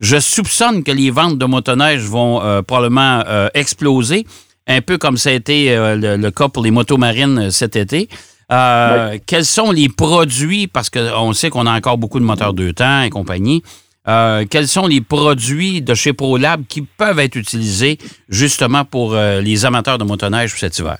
je 0.00 0.18
soupçonne 0.18 0.82
que 0.82 0.90
les 0.90 1.10
ventes 1.10 1.38
de 1.38 1.44
motoneige 1.44 2.02
vont 2.02 2.42
euh, 2.42 2.62
probablement 2.62 3.22
euh, 3.26 3.48
exploser, 3.54 4.26
un 4.66 4.80
peu 4.80 4.98
comme 4.98 5.16
ça 5.16 5.30
a 5.30 5.32
été 5.32 5.76
euh, 5.76 6.16
le, 6.16 6.30
cas 6.30 6.48
pour 6.48 6.62
les 6.62 6.70
motos 6.70 6.96
marines 6.96 7.50
cet 7.50 7.76
été. 7.76 8.08
Quels 8.48 9.44
sont 9.44 9.70
les 9.70 9.88
produits, 9.88 10.66
parce 10.66 10.90
qu'on 10.90 11.32
sait 11.34 11.50
qu'on 11.50 11.66
a 11.66 11.76
encore 11.76 11.98
beaucoup 11.98 12.18
de 12.18 12.24
moteurs 12.24 12.52
deux 12.52 12.72
temps 12.72 13.02
et 13.02 13.10
compagnie, 13.10 13.62
quels 14.04 14.66
sont 14.66 14.88
les 14.88 15.00
produits 15.00 15.82
de 15.82 15.94
chez 15.94 16.12
ProLab 16.12 16.64
qui 16.66 16.82
peuvent 16.82 17.20
être 17.20 17.36
utilisés 17.36 17.96
justement 18.28 18.84
pour 18.84 19.14
les 19.14 19.64
amateurs 19.64 19.98
de 19.98 20.04
motoneige 20.04 20.56
cet 20.58 20.80
hiver? 20.80 20.98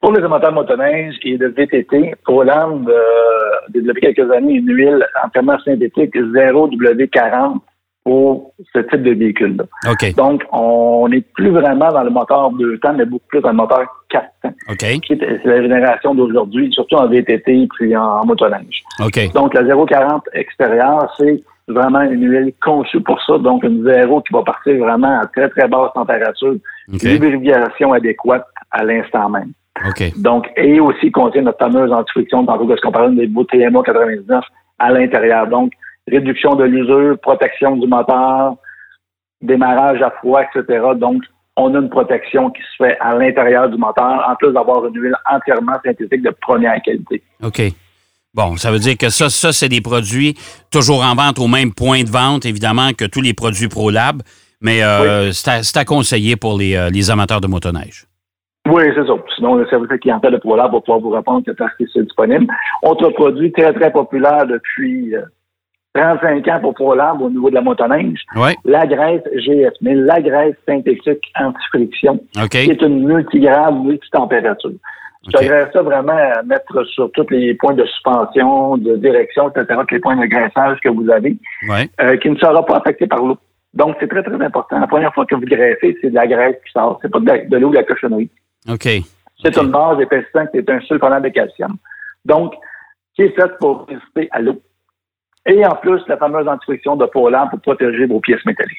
Pour 0.00 0.12
les 0.12 0.24
amateurs 0.24 0.50
de 0.50 0.54
motoneige 0.54 1.16
et 1.22 1.36
de 1.36 1.48
VTT, 1.48 2.14
a 2.26 2.68
développé 3.68 4.00
quelques 4.00 4.30
années 4.32 4.54
une 4.54 4.74
huile 4.74 5.06
entièrement 5.24 5.58
synthétique 5.58 6.14
0W40 6.14 7.58
pour 8.04 8.54
ce 8.74 8.78
type 8.80 9.02
de 9.02 9.12
véhicule-là. 9.12 9.64
Donc, 10.16 10.42
on 10.52 11.06
n'est 11.08 11.20
plus 11.20 11.50
vraiment 11.50 11.92
dans 11.92 12.02
le 12.02 12.10
moteur 12.10 12.50
deux 12.52 12.78
temps, 12.78 12.94
mais 12.94 13.04
beaucoup 13.04 13.26
plus 13.28 13.40
dans 13.42 13.50
le 13.50 13.56
moteur 13.56 13.82
quatre 14.08 14.32
temps. 14.42 14.54
C'est 15.06 15.44
la 15.44 15.62
génération 15.62 16.14
d'aujourd'hui, 16.14 16.72
surtout 16.72 16.96
en 16.96 17.06
VTT 17.06 17.68
puis 17.76 17.94
en, 17.94 18.24
motoneige. 18.24 18.82
Donc, 19.34 19.52
la 19.52 19.64
040 19.64 20.24
extérieure, 20.32 21.14
c'est 21.18 21.42
vraiment 21.68 22.00
une 22.00 22.26
huile 22.26 22.54
conçue 22.62 23.00
pour 23.00 23.20
ça. 23.22 23.36
Donc, 23.36 23.64
une 23.64 23.84
zéro 23.84 24.22
qui 24.22 24.32
va 24.32 24.42
partir 24.44 24.78
vraiment 24.78 25.20
à 25.20 25.26
très, 25.26 25.50
très 25.50 25.68
basse 25.68 25.92
température. 25.94 26.54
Okay. 26.92 27.18
Lubrification 27.18 27.92
adéquate 27.92 28.46
à 28.70 28.82
l'instant 28.82 29.28
même. 29.28 29.52
Donc, 30.16 30.46
et 30.56 30.80
aussi 30.80 31.10
contient 31.10 31.42
notre 31.42 31.58
fameuse 31.58 31.92
antifriction, 31.92 32.44
tantôt 32.44 32.66
que 32.66 32.76
je 32.76 32.82
comparais 32.82 33.10
des 33.12 33.26
beaux 33.26 33.44
TMA 33.44 33.82
99 33.82 34.44
à 34.78 34.90
l'intérieur. 34.90 35.46
Donc, 35.46 35.72
réduction 36.08 36.54
de 36.54 36.64
l'usure, 36.64 37.18
protection 37.20 37.76
du 37.76 37.86
moteur, 37.86 38.56
démarrage 39.40 40.02
à 40.02 40.10
froid, 40.10 40.42
etc. 40.42 40.82
Donc, 40.96 41.22
on 41.56 41.74
a 41.74 41.78
une 41.78 41.90
protection 41.90 42.50
qui 42.50 42.62
se 42.62 42.84
fait 42.84 42.96
à 43.00 43.14
l'intérieur 43.14 43.68
du 43.68 43.76
moteur, 43.76 44.26
en 44.28 44.34
plus 44.36 44.52
d'avoir 44.52 44.86
une 44.86 45.00
huile 45.00 45.16
entièrement 45.30 45.76
synthétique 45.84 46.22
de 46.22 46.34
première 46.40 46.80
qualité. 46.82 47.22
OK. 47.42 47.62
Bon, 48.32 48.56
ça 48.56 48.70
veut 48.70 48.78
dire 48.78 48.96
que 48.96 49.08
ça, 49.08 49.28
ça 49.28 49.52
c'est 49.52 49.68
des 49.68 49.80
produits 49.80 50.36
toujours 50.70 51.02
en 51.02 51.14
vente 51.14 51.38
au 51.40 51.48
même 51.48 51.74
point 51.74 52.04
de 52.04 52.10
vente, 52.10 52.46
évidemment, 52.46 52.92
que 52.92 53.04
tous 53.04 53.20
les 53.20 53.34
produits 53.34 53.68
ProLab, 53.68 54.22
mais 54.60 54.82
euh, 54.82 55.32
c'est 55.32 55.76
à, 55.76 55.84
conseiller 55.84 56.36
pour 56.36 56.56
les, 56.56 56.76
euh, 56.76 56.90
les, 56.90 57.10
amateurs 57.10 57.40
de 57.40 57.48
motoneige. 57.48 58.04
Oui, 58.70 58.82
c'est 58.94 59.06
ça. 59.06 59.12
Sinon, 59.36 59.54
le 59.56 59.66
service 59.66 59.88
clientèle 60.00 60.32
de 60.32 60.36
ProLab 60.38 60.72
va 60.72 60.80
pouvoir 60.80 61.00
vous 61.00 61.10
répondre 61.10 61.44
que 61.44 61.52
c'est 61.92 62.02
disponible. 62.02 62.46
Autre 62.82 63.08
produit 63.10 63.52
très, 63.52 63.72
très 63.72 63.90
populaire 63.90 64.46
depuis 64.46 65.14
euh, 65.16 65.22
35 65.94 66.46
ans 66.48 66.60
pour 66.60 66.74
ProLab 66.74 67.20
au 67.20 67.30
niveau 67.30 67.50
de 67.50 67.54
la 67.54 67.62
motoneige. 67.62 68.20
Ouais. 68.36 68.54
La 68.64 68.86
graisse 68.86 69.22
GF1000, 69.34 70.04
la 70.04 70.20
graisse 70.20 70.54
synthétique 70.68 71.32
anti-friction, 71.38 72.20
qui 72.50 72.58
est 72.70 72.82
une 72.82 73.04
multigrade, 73.06 73.74
multitempérature. 73.82 74.70
Je 75.24 75.36
OK. 75.36 75.42
t'aimerais 75.42 75.68
ça 75.72 75.82
vraiment 75.82 76.16
à 76.16 76.42
mettre 76.42 76.82
sur 76.84 77.10
tous 77.12 77.26
les 77.30 77.54
points 77.54 77.74
de 77.74 77.84
suspension, 77.84 78.76
de 78.78 78.96
direction, 78.96 79.50
etc., 79.50 79.80
tous 79.86 79.94
les 79.94 80.00
points 80.00 80.16
de 80.16 80.24
graissage 80.26 80.78
que 80.80 80.88
vous 80.88 81.10
avez, 81.10 81.36
Ouais. 81.68 81.88
euh, 82.00 82.16
qui 82.16 82.30
ne 82.30 82.36
sera 82.36 82.64
pas 82.64 82.76
affecté 82.78 83.06
par 83.06 83.18
l'eau. 83.22 83.36
Donc, 83.74 83.96
c'est 84.00 84.08
très, 84.08 84.22
très 84.22 84.42
important. 84.42 84.78
La 84.80 84.86
première 84.86 85.12
fois 85.12 85.26
que 85.26 85.34
vous 85.34 85.42
graissez, 85.42 85.96
c'est 86.00 86.10
de 86.10 86.14
la 86.14 86.26
graisse 86.26 86.56
qui 86.64 86.72
sort. 86.72 86.98
C'est 87.02 87.10
pas 87.10 87.20
de, 87.20 87.48
de 87.50 87.56
l'eau 87.58 87.70
de 87.70 87.76
la 87.76 87.82
cochonnerie. 87.84 88.30
OK. 88.68 88.88
C'est 89.42 89.56
une 89.56 89.70
base 89.70 90.00
épaississante 90.00 90.50
qui 90.50 90.58
est 90.58 90.70
un 90.70 90.80
sulfonate 90.80 91.22
de 91.22 91.28
calcium. 91.30 91.76
Donc, 92.24 92.54
qui 93.14 93.22
est 93.22 93.34
faite 93.34 93.58
pour 93.58 93.86
résister 93.86 94.28
à 94.32 94.40
l'eau? 94.40 94.60
Et 95.46 95.64
en 95.64 95.74
plus, 95.76 96.00
la 96.06 96.18
fameuse 96.18 96.46
antifriction 96.46 96.96
de 96.96 97.06
Polar 97.06 97.48
pour 97.48 97.60
protéger 97.60 98.04
vos 98.06 98.20
pièces 98.20 98.44
métalliques 98.44 98.76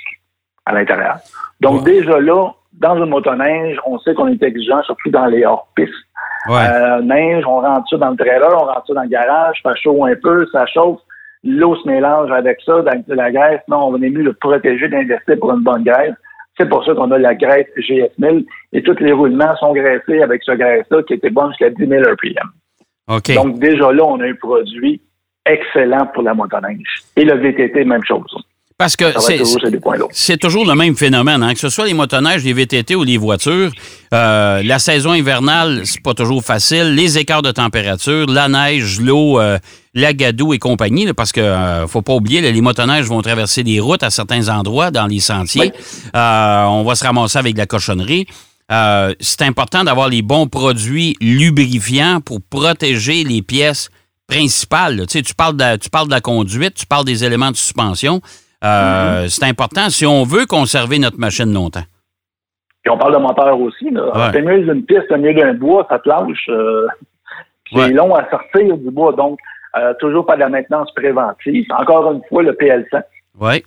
à 0.65 0.73
l'intérieur. 0.73 1.17
Donc, 1.59 1.83
Ouais. 1.83 1.93
déjà 1.93 2.19
là, 2.19 2.51
dans 2.73 2.95
une 2.97 3.09
motoneige, 3.09 3.77
on 3.85 3.97
sait 4.00 4.13
qu'on 4.13 4.27
est 4.27 4.41
exigeant, 4.43 4.83
surtout 4.83 5.09
dans 5.09 5.25
les 5.25 5.43
hors-pistes. 5.43 5.91
Ouais. 6.47 6.67
Euh, 6.71 7.01
neige, 7.01 7.43
on 7.47 7.61
rentre 7.61 7.89
ça 7.89 7.97
dans 7.97 8.11
le 8.11 8.15
trailer, 8.17 8.50
on 8.53 8.65
rentre 8.65 8.85
ça 8.88 8.93
dans 8.93 9.01
le 9.03 9.09
garage, 9.09 9.59
ça 9.63 9.73
chaud 9.75 10.05
un 10.05 10.15
peu, 10.15 10.45
ça 10.51 10.65
chauffe. 10.67 11.00
L'eau 11.43 11.75
se 11.75 11.88
mélange 11.88 12.31
avec 12.31 12.59
ça, 12.63 12.81
dans 12.83 13.03
la 13.07 13.31
graisse. 13.31 13.61
Non, 13.67 13.88
on 13.88 14.01
est 14.01 14.09
mieux 14.09 14.23
de 14.23 14.31
protéger, 14.31 14.88
d'investir 14.88 15.39
pour 15.39 15.51
une 15.51 15.63
bonne 15.63 15.83
graisse. 15.83 16.13
C'est 16.58 16.70
pour 16.70 16.86
ça 16.86 16.93
qu'on 16.93 17.10
a 17.12 17.17
la 17.17 17.34
graisse 17.34 17.67
GS1000 17.77 18.46
et 18.74 18.84
tous 18.84 18.98
les 19.00 19.13
roulements 19.13 19.55
sont 19.58 19.74
graissés 19.74 20.22
avec 20.22 20.43
ce 20.43 20.51
graisse-là 20.51 21.03
qui 21.03 21.13
était 21.13 21.29
bon 21.29 21.50
jusqu'à 21.50 21.70
10 21.70 21.88
000 21.88 22.01
RPM. 22.03 22.50
OK. 23.08 23.34
Donc, 23.34 23.60
déjà 23.60 23.91
là, 23.91 24.03
on 24.05 24.20
a 24.20 24.25
un 24.25 24.36
produit 24.36 25.01
excellent 25.46 26.08
pour 26.13 26.24
la 26.24 26.34
motoneige. 26.34 27.03
Et 27.15 27.25
le 27.25 27.36
VTT, 27.36 27.84
même 27.86 28.03
chose. 28.05 28.36
Parce 28.77 28.96
que 28.96 29.13
toujours. 29.38 30.10
C'est 30.12 30.38
toujours 30.38 30.65
le 30.65 30.74
même 30.74 30.96
phénomène, 30.96 31.43
hein? 31.43 31.53
que 31.53 31.60
ce 31.60 31.70
soit 31.70 31.86
les 31.86 31.93
motoneiges, 31.93 32.43
les 32.43 32.53
VTT 32.53 32.96
ou 32.96 33.03
les 33.03 33.17
voitures. 33.17 33.72
euh, 34.12 34.63
la 34.63 34.79
saison 34.79 35.13
hivernale, 35.13 35.81
c'est 35.86 36.01
pas 36.01 36.15
toujours 36.15 36.43
facile. 36.43 36.96
Les 36.96 37.20
écarts 37.20 37.43
de 37.43 37.51
température, 37.51 38.25
la 38.27 38.50
neige, 38.50 39.00
l'eau, 39.00 39.39
euh, 39.39 39.60
la 39.93 40.13
gadoue 40.13 40.53
et 40.53 40.60
compagnie, 40.60 41.05
là, 41.05 41.13
parce 41.13 41.31
que 41.31 41.41
euh, 41.41 41.86
faut 41.88 42.01
pas 42.01 42.13
oublier, 42.13 42.39
là, 42.41 42.50
les 42.51 42.62
motoneiges 42.62 43.07
vont 43.07 43.21
traverser 43.21 43.63
des 43.63 43.79
routes 43.79 44.03
à 44.03 44.10
certains 44.10 44.48
endroits 44.50 44.89
dans 44.91 45.05
les 45.07 45.19
sentiers. 45.19 45.74
Euh, 46.15 46.63
on 46.65 46.83
va 46.83 46.95
se 46.95 47.03
ramasser 47.05 47.38
avec 47.39 47.53
de 47.55 47.60
la 47.60 47.65
cochonnerie. 47.65 48.25
Euh, 48.71 49.13
c'est 49.19 49.41
important 49.41 49.83
d'avoir 49.83 50.07
les 50.07 50.21
bons 50.21 50.48
produits 50.48 51.17
lubrifiants 51.19 52.21
pour 52.21 52.39
protéger 52.41 53.25
les 53.25 53.41
pièces 53.41 53.89
principales. 54.27 54.95
là. 54.95 55.05
Tu 55.05 55.17
sais, 55.17 55.21
tu 55.24 55.36
parles, 55.36 55.57
de, 55.57 55.75
tu 55.75 55.89
parles 55.89 56.07
de 56.07 56.13
la 56.13 56.21
conduite, 56.21 56.75
tu 56.75 56.86
parles 56.86 57.03
des 57.03 57.25
éléments 57.25 57.51
de 57.51 57.57
suspension. 57.57 58.21
Euh, 58.63 59.27
C'est 59.27 59.43
important 59.43 59.89
si 59.89 60.05
on 60.05 60.24
veut 60.24 60.45
conserver 60.45 61.00
notre 61.00 61.17
machine 61.19 61.51
longtemps. 61.53 61.83
Puis 62.83 62.91
on 62.93 62.98
parle 62.98 63.13
de 63.13 63.19
moteur 63.21 63.60
aussi. 63.60 63.89
Ouais. 63.89 64.29
C'est 64.31 64.41
mieux 64.41 64.62
d'une 64.65 64.86
piste, 64.86 65.01
c'est 65.10 65.17
mieux 65.17 65.33
d'un 65.33 65.53
bois, 65.53 65.86
ça 65.89 66.00
te 66.00 66.07
lâche. 66.07 66.48
euh, 66.50 66.88
c'est 67.69 67.77
Ouais. 67.77 67.91
long 67.91 68.15
à 68.15 68.29
sortir 68.29 68.77
du 68.77 68.89
bois. 68.89 69.13
Donc, 69.13 69.38
euh, 69.77 69.93
toujours 69.99 70.25
pas 70.25 70.35
de 70.35 70.41
la 70.41 70.49
maintenance 70.49 70.91
préventive. 70.93 71.65
Encore 71.77 72.11
une 72.11 72.21
fois, 72.29 72.43
le 72.43 72.53
PL100, 72.53 73.01
Oui. 73.39 73.63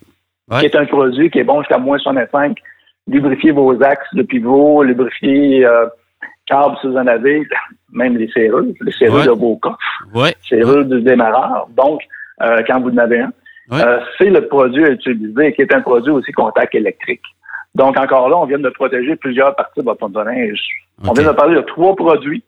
Ouais. 0.50 0.60
qui 0.60 0.66
est 0.66 0.76
un 0.76 0.84
produit 0.84 1.30
qui 1.30 1.38
est 1.38 1.44
bon 1.44 1.60
jusqu'à 1.60 1.78
moins 1.78 1.98
65. 1.98 2.56
Lubrifier 3.06 3.50
vos 3.52 3.82
axes 3.82 4.14
de 4.14 4.22
pivot, 4.22 4.82
lubrifier 4.82 5.64
euh, 5.66 5.86
câbles 6.46 6.76
si 6.80 6.86
vous 6.88 6.96
en 6.96 7.06
avez, 7.06 7.46
même 7.92 8.16
les 8.16 8.28
serrures, 8.30 8.64
les 8.80 8.92
serrures 8.92 9.20
Ouais. 9.20 9.26
de 9.26 9.30
vos 9.32 9.56
coffres. 9.56 9.78
Oui. 10.14 10.28
serrure 10.48 10.84
du 10.84 11.00
démarreur. 11.02 11.66
Donc, 11.76 12.02
euh, 12.42 12.62
quand 12.66 12.80
vous 12.80 12.90
en 12.90 12.98
avez 12.98 13.20
un, 13.20 13.32
Ouais. 13.70 13.82
euh, 13.82 13.98
c'est 14.18 14.28
le 14.28 14.46
produit 14.46 14.84
à 14.84 14.90
utiliser 14.90 15.54
qui 15.54 15.62
est 15.62 15.74
un 15.74 15.80
produit 15.80 16.10
aussi 16.10 16.30
contact 16.32 16.74
électrique. 16.74 17.22
Donc, 17.74 17.98
encore 17.98 18.28
là, 18.28 18.36
on 18.36 18.44
vient 18.44 18.58
de 18.58 18.68
protéger 18.68 19.16
plusieurs 19.16 19.56
parties 19.56 19.80
de 19.80 19.84
votre 19.86 20.06
motoneige. 20.06 20.60
On 21.02 21.12
vient 21.14 21.26
de 21.26 21.34
parler 21.34 21.56
de 21.56 21.62
trois 21.62 21.96
produits 21.96 22.44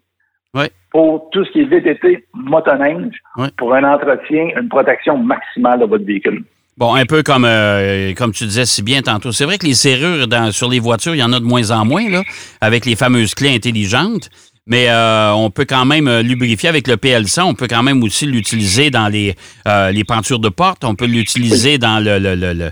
Pour 0.93 1.29
tout 1.33 1.45
ce 1.45 1.51
qui 1.53 1.61
est 1.61 1.65
VTT, 1.65 2.25
motoneige, 2.35 3.13
pour 3.59 3.75
un 3.75 3.85
entretien, 3.85 4.49
une 4.61 4.69
protection 4.69 5.19
maximale 5.19 5.81
de 5.81 5.85
votre 5.85 6.05
véhicule. 6.05 6.43
Bon, 6.79 6.95
un 6.95 7.07
peu 7.07 7.23
comme, 7.23 7.45
euh, 7.47 8.13
comme 8.15 8.33
tu 8.33 8.45
disais 8.45 8.67
si 8.67 8.83
bien 8.83 9.01
tantôt. 9.03 9.33
C'est 9.33 9.45
vrai 9.47 9.57
que 9.59 9.67
les 9.67 9.75
serrures 9.75 10.27
dans- 10.29 10.53
sur 10.53 10.69
les 10.69 10.79
voitures, 10.79 11.15
il 11.15 11.19
y 11.19 11.23
en 11.23 11.33
a 11.33 11.41
de 11.41 11.45
moins 11.45 11.71
en 11.71 11.85
moins, 11.87 12.09
là, 12.09 12.23
avec 12.61 12.85
les 12.87 12.97
fameuses 12.97 13.35
clés 13.35 13.55
intelligentes. 13.55 14.29
Mais 14.67 14.89
euh, 14.89 15.33
on 15.33 15.49
peut 15.51 15.65
quand 15.65 15.85
même 15.85 16.09
euh, 16.09 16.23
lubrifier 16.23 16.69
avec 16.69 16.89
le 16.89 16.97
PL100. 16.97 17.43
On 17.45 17.55
peut 17.55 17.69
quand 17.69 17.83
même 17.85 18.03
aussi 18.03 18.27
l'utiliser 18.27 18.91
dans 18.91 19.09
les, 19.09 19.35
euh, 19.69 19.91
les 19.93 20.03
pentures 20.05 20.41
de 20.41 20.49
porte. 20.49 20.85
On 20.85 20.95
peut 20.97 21.07
l'utiliser 21.07 21.79
dans 21.79 21.99
le... 22.03 22.19
le- 22.19 22.35
le- 22.35 22.53
le, 22.53 22.71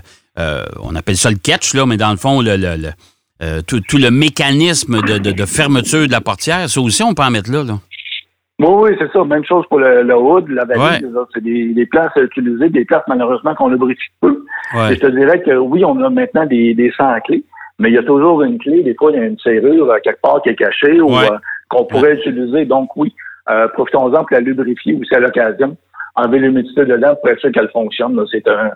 on 0.81 0.93
appelle 0.95 1.15
ça 1.15 1.29
le 1.31 1.37
catch, 1.37 1.73
là, 1.73 1.85
mais 1.85 1.95
dans 1.97 2.11
le 2.11 2.17
fond, 2.17 2.41
le, 2.41 2.57
euh, 3.43 3.61
tout, 3.67 3.81
tout 3.81 3.97
le 3.97 4.11
mécanisme 4.11 5.01
de, 5.01 5.17
de- 5.17 5.31
de 5.31 5.45
fermeture 5.45 6.07
de 6.07 6.11
la 6.11 6.21
portière, 6.21 6.69
ça 6.69 6.79
aussi, 6.81 7.03
on 7.03 7.13
peut 7.13 7.23
en 7.23 7.31
mettre 7.31 7.51
là. 7.51 7.63
là. 7.63 7.79
Oui, 8.59 8.67
oui, 8.69 8.95
c'est 8.97 9.11
ça. 9.11 9.23
Même 9.25 9.43
chose 9.43 9.65
pour 9.69 9.79
le, 9.79 10.03
le 10.03 10.15
hood, 10.17 10.47
la 10.49 10.63
valise. 10.63 11.03
Ouais. 11.05 11.21
c'est 11.33 11.43
des, 11.43 11.73
des 11.73 11.85
places 11.85 12.11
à 12.15 12.21
utiliser, 12.21 12.69
des 12.69 12.85
places 12.85 13.03
malheureusement 13.09 13.53
qu'on 13.55 13.67
lubrifie 13.67 13.99
peu. 14.21 14.45
Ouais. 14.73 14.93
Et 14.93 14.95
je 14.95 15.01
te 15.01 15.07
dirais 15.07 15.41
que 15.43 15.51
oui, 15.57 15.83
on 15.83 16.01
a 16.01 16.09
maintenant 16.09 16.45
des, 16.45 16.73
des 16.73 16.91
100 16.97 17.19
clés, 17.25 17.43
mais 17.79 17.89
il 17.89 17.95
y 17.95 17.97
a 17.97 18.03
toujours 18.03 18.41
une 18.43 18.57
clé. 18.57 18.81
Des 18.83 18.95
fois, 18.95 19.11
il 19.11 19.17
y 19.17 19.21
a 19.21 19.25
une 19.25 19.37
serrure 19.39 19.89
euh, 19.91 19.97
quelque 20.01 20.21
part 20.21 20.41
qui 20.41 20.49
est 20.49 20.55
cachée 20.55 21.01
ou 21.01 21.09
Ouais. 21.13 21.29
euh, 21.29 21.37
qu'on 21.69 21.83
pourrait 21.85 22.13
utiliser. 22.15 22.63
Donc 22.63 22.95
oui, 22.95 23.13
euh, 23.49 23.67
profitons-en 23.69 24.11
pour 24.11 24.27
la 24.31 24.39
lubrifier 24.39 24.93
aussi 25.01 25.13
à 25.13 25.19
l'occasion. 25.19 25.75
Enlever 26.15 26.39
l'humidité 26.39 26.85
dedans 26.85 27.13
pour 27.21 27.29
être 27.31 27.41
sûr 27.41 27.51
qu'elle 27.51 27.69
fonctionne. 27.73 28.17
C'est 28.31 28.47
un, 28.47 28.71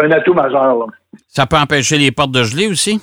un 0.00 0.10
atout 0.12 0.34
majeur. 0.34 0.78
là. 0.78 0.86
Ça 1.26 1.46
peut 1.46 1.56
empêcher 1.56 1.98
les 1.98 2.12
portes 2.12 2.30
de 2.30 2.44
geler 2.44 2.68
aussi? 2.68 3.00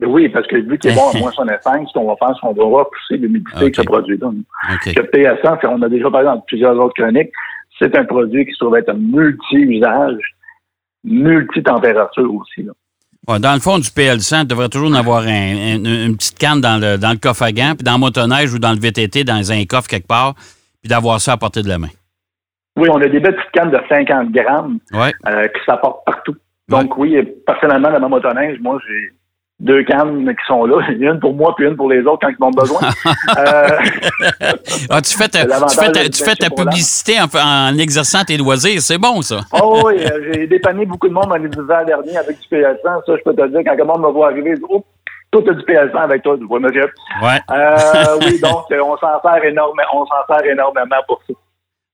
Mais 0.00 0.06
oui, 0.06 0.28
parce 0.28 0.46
que 0.46 0.56
vu 0.56 0.78
qu'il 0.78 0.90
est 0.90 0.94
bon 0.94 1.08
à 1.14 1.18
moins 1.18 1.30
65, 1.32 1.88
ce 1.88 1.92
qu'on 1.94 2.06
va 2.06 2.16
faire, 2.16 2.34
c'est 2.34 2.40
qu'on 2.46 2.52
va 2.52 2.78
repousser 2.80 3.16
l'humidité 3.16 3.64
Ok. 3.64 3.70
que 3.70 3.76
ce 3.76 3.82
produit-là. 3.82 4.26
OK. 4.28 4.94
Le 4.94 5.02
PS100, 5.10 5.58
c'est- 5.60 5.66
on 5.68 5.80
a 5.82 5.88
déjà 5.88 6.10
parlé 6.10 6.26
dans 6.26 6.40
plusieurs 6.40 6.76
autres 6.78 6.94
chroniques, 6.94 7.30
c'est 7.78 7.96
un 7.96 8.04
produit 8.04 8.44
qui 8.44 8.52
se 8.52 8.58
trouve 8.58 8.76
être 8.76 8.90
un 8.90 8.94
multi-usage, 8.98 10.18
multi-température 11.04 12.32
aussi. 12.34 12.62
Là. 12.62 12.72
Ouais, 13.28 13.40
dans 13.40 13.54
le 13.54 13.60
fond 13.60 13.78
du 13.78 13.88
PL100, 13.90 14.42
il 14.42 14.46
devrait 14.46 14.68
toujours 14.68 14.88
en 14.90 14.94
avoir 14.94 15.22
un- 15.22 15.28
un- 15.28 16.06
une 16.06 16.16
petite 16.16 16.38
canne 16.38 16.60
dans 16.60 16.80
le, 16.80 16.96
dans 16.98 17.10
le 17.10 17.16
coffre 17.18 17.42
à 17.42 17.52
gants, 17.52 17.72
puis 17.76 17.84
dans 17.84 17.94
le 17.94 17.98
motoneige 17.98 18.52
ou 18.54 18.58
dans 18.58 18.72
le 18.72 18.78
VTT, 18.78 19.24
dans 19.24 19.50
un 19.50 19.64
coffre 19.64 19.88
quelque 19.88 20.06
part, 20.06 20.34
puis 20.82 20.88
d'avoir 20.88 21.20
ça 21.20 21.32
à 21.32 21.36
portée 21.36 21.62
de 21.62 21.68
la 21.68 21.78
main. 21.78 21.88
Oui, 22.76 22.88
on 22.90 23.00
a 23.00 23.08
des 23.08 23.18
belles 23.18 23.34
petites 23.34 23.50
cannes 23.52 23.70
de 23.70 23.80
50 23.88 24.30
grammes 24.30 24.78
Ouais. 24.92 25.12
euh, 25.26 25.48
qui 25.48 25.60
s'apportent 25.66 26.04
partout. 26.04 26.36
Donc 26.68 26.96
oui, 26.98 27.16
personnellement, 27.46 27.90
dans 27.90 28.00
ma 28.00 28.08
motoneige, 28.08 28.58
moi, 28.60 28.78
j'ai 28.86 29.10
deux 29.58 29.82
cannes 29.84 30.26
qui 30.28 30.46
sont 30.46 30.66
là. 30.66 30.86
Une 30.98 31.18
pour 31.20 31.34
moi, 31.34 31.54
puis 31.56 31.66
une 31.66 31.76
pour 31.76 31.90
les 31.90 32.00
autres 32.02 32.18
quand 32.20 32.28
ils 32.28 32.42
en 32.44 32.48
ont 32.48 32.50
besoin. 32.50 32.80
euh, 33.38 33.68
Ah, 34.90 35.00
tu 35.00 35.16
fais 35.16 35.28
ta, 35.28 35.40
C'est 35.40 35.46
l'avantage 35.48 35.76
tu 35.76 35.84
fais 35.84 35.92
ta, 35.92 36.04
de 36.04 36.08
tu 36.08 36.24
fais 36.24 36.34
ta 36.36 36.44
chez 36.46 36.50
Polar. 36.50 36.72
publicité 36.72 37.14
en, 37.20 37.26
en 37.38 37.78
exerçant 37.78 38.24
tes 38.24 38.36
loisirs. 38.36 38.80
C'est 38.82 38.98
bon, 38.98 39.22
ça. 39.22 39.40
oh 39.52 39.82
oui, 39.86 39.94
euh, 40.04 40.32
j'ai 40.34 40.46
dépanné 40.46 40.84
beaucoup 40.84 41.08
de 41.08 41.14
monde 41.14 41.28
dans 41.28 41.36
les 41.36 41.48
hivers 41.48 41.84
derniers 41.86 42.16
avec 42.18 42.38
du 42.38 42.46
PS100. 42.56 42.82
Ça, 42.84 43.00
je 43.16 43.22
peux 43.22 43.34
te 43.34 43.48
dire, 43.48 43.60
quand 43.64 43.74
le 43.76 43.84
monde 43.84 44.02
me 44.02 44.12
voit 44.12 44.28
arriver, 44.28 44.50
ils 44.50 44.56
disent, 44.56 44.66
oh, 44.68 44.84
toi, 45.30 45.42
t'as 45.46 45.54
du 45.54 45.62
PS100 45.62 45.96
avec 45.96 46.22
toi. 46.22 46.36
Oui, 46.48 46.60
monsieur. 46.60 46.90
Ouais. 47.22 47.40
Euh, 47.50 48.18
oui, 48.20 48.38
donc, 48.40 48.64
on 48.70 48.96
s'en 48.96 49.20
sert 49.22 49.40
sert 49.42 50.44
énormément 50.46 50.96
pour 51.06 51.20
ça. 51.26 51.34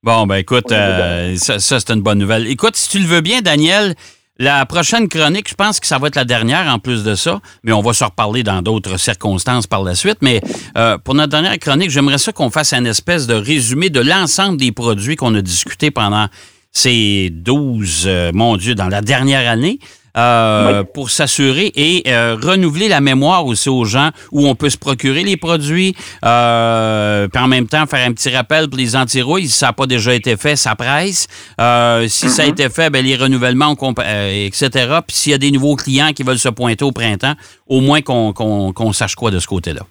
Bon, 0.05 0.27
ben 0.27 0.35
écoute, 0.37 0.73
euh, 0.73 1.37
ça, 1.37 1.61
ça, 1.61 1.79
c'est 1.79 1.93
une 1.93 2.03
bonne 2.03 2.19
nouvelle. 2.19 2.49
Écoute, 2.49 2.75
si 2.75 2.91
tu 2.91 2.99
le 2.99 3.07
veux 3.07 3.21
bien, 3.21 3.41
Daniel, 3.41 3.95
la 4.39 4.65
prochaine 4.67 5.09
chronique, 5.09 5.49
je 5.49 5.55
pense 5.55 5.79
que 5.79 5.87
ça 5.87 5.99
va 5.99 6.09
être 6.09 6.17
la 6.17 6.25
dernière 6.25 6.67
en 6.67 6.79
plus 6.79 7.05
de 7.05 7.15
ça, 7.15 7.41
mais 7.63 7.73
on 7.73 7.83
va 7.83 7.93
se 7.93 8.03
reparler 8.03 8.43
dans 8.43 8.63
d'autres 8.63 8.97
circonstances 8.99 9.67
par 9.67 9.83
la 9.83 9.95
suite. 9.95 10.19
Mais 10.23 10.41
euh, 10.77 10.97
pour 10.99 11.15
notre 11.15 11.31
dernière 11.31 11.59
chronique, 11.59 11.91
j'aimerais 11.91 12.19
ça 12.19 12.33
qu'on 12.33 12.51
fasse 12.51 12.73
un 12.73 12.85
espèce 12.85 13.27
de 13.27 13.35
résumé 13.35 13.91
de 13.91 14.01
l'ensemble 14.01 14.57
des 14.57 14.73
produits 14.73 15.17
qu'on 15.17 15.35
a 15.35 15.43
discutés 15.43 15.91
pendant 15.91 16.29
ces 16.73 17.29
12, 17.31 18.05
euh, 18.07 18.31
mon 18.35 18.57
Dieu, 18.57 18.75
dans 18.75 18.89
la 18.89 19.03
dernière 19.03 19.49
année. 19.51 19.79
Euh, 20.17 20.83
pour 20.95 21.11
s'assurer 21.11 21.73
et 21.75 22.03
euh, 22.09 22.37
renouveler 22.43 22.89
la 22.89 23.01
mémoire 23.01 23.47
aussi 23.47 23.69
aux 23.69 23.85
gens 23.85 24.11
où 24.31 24.47
on 24.47 24.55
peut 24.55 24.71
se 24.71 24.77
procurer 24.79 25.23
les 25.23 25.37
produits, 25.37 25.95
euh, 26.25 27.29
puis 27.29 27.43
en 27.43 27.49
même 27.49 27.67
temps 27.67 27.87
faire 27.87 28.07
un 28.07 28.13
petit 28.13 28.31
rappel 28.35 28.69
pour 28.69 28.79
les 28.79 28.95
antirouilles, 28.97 29.47
si 29.49 29.59
ça 29.59 29.67
n'a 29.67 29.73
pas 29.73 29.87
déjà 29.87 30.15
été 30.15 30.37
fait, 30.37 30.57
ça 30.57 30.75
presse. 30.75 31.27
Euh, 31.61 32.07
si 32.09 32.29
ça 32.29 32.43
a 32.43 32.47
été 32.47 32.69
fait, 32.69 32.91
ben, 32.91 33.05
les 33.05 33.17
renouvellements, 33.17 33.75
euh, 34.01 34.47
etc. 34.47 34.69
Puis 35.07 35.17
s'il 35.17 35.33
y 35.33 35.35
a 35.35 35.39
des 35.39 35.51
nouveaux 35.51 35.77
clients 35.77 36.13
qui 36.13 36.23
veulent 36.23 36.39
se 36.39 36.49
pointer 36.49 36.85
au 36.85 36.93
printemps, 36.93 37.35
au 37.67 37.81
moins 37.81 38.01
qu'on 38.03 38.33
qu'on- 38.33 38.73
qu'on 38.73 38.93
sache 38.93 39.15
quoi 39.15 39.31
de 39.31 39.39
ce 39.39 39.47
côté-là. 39.47 39.83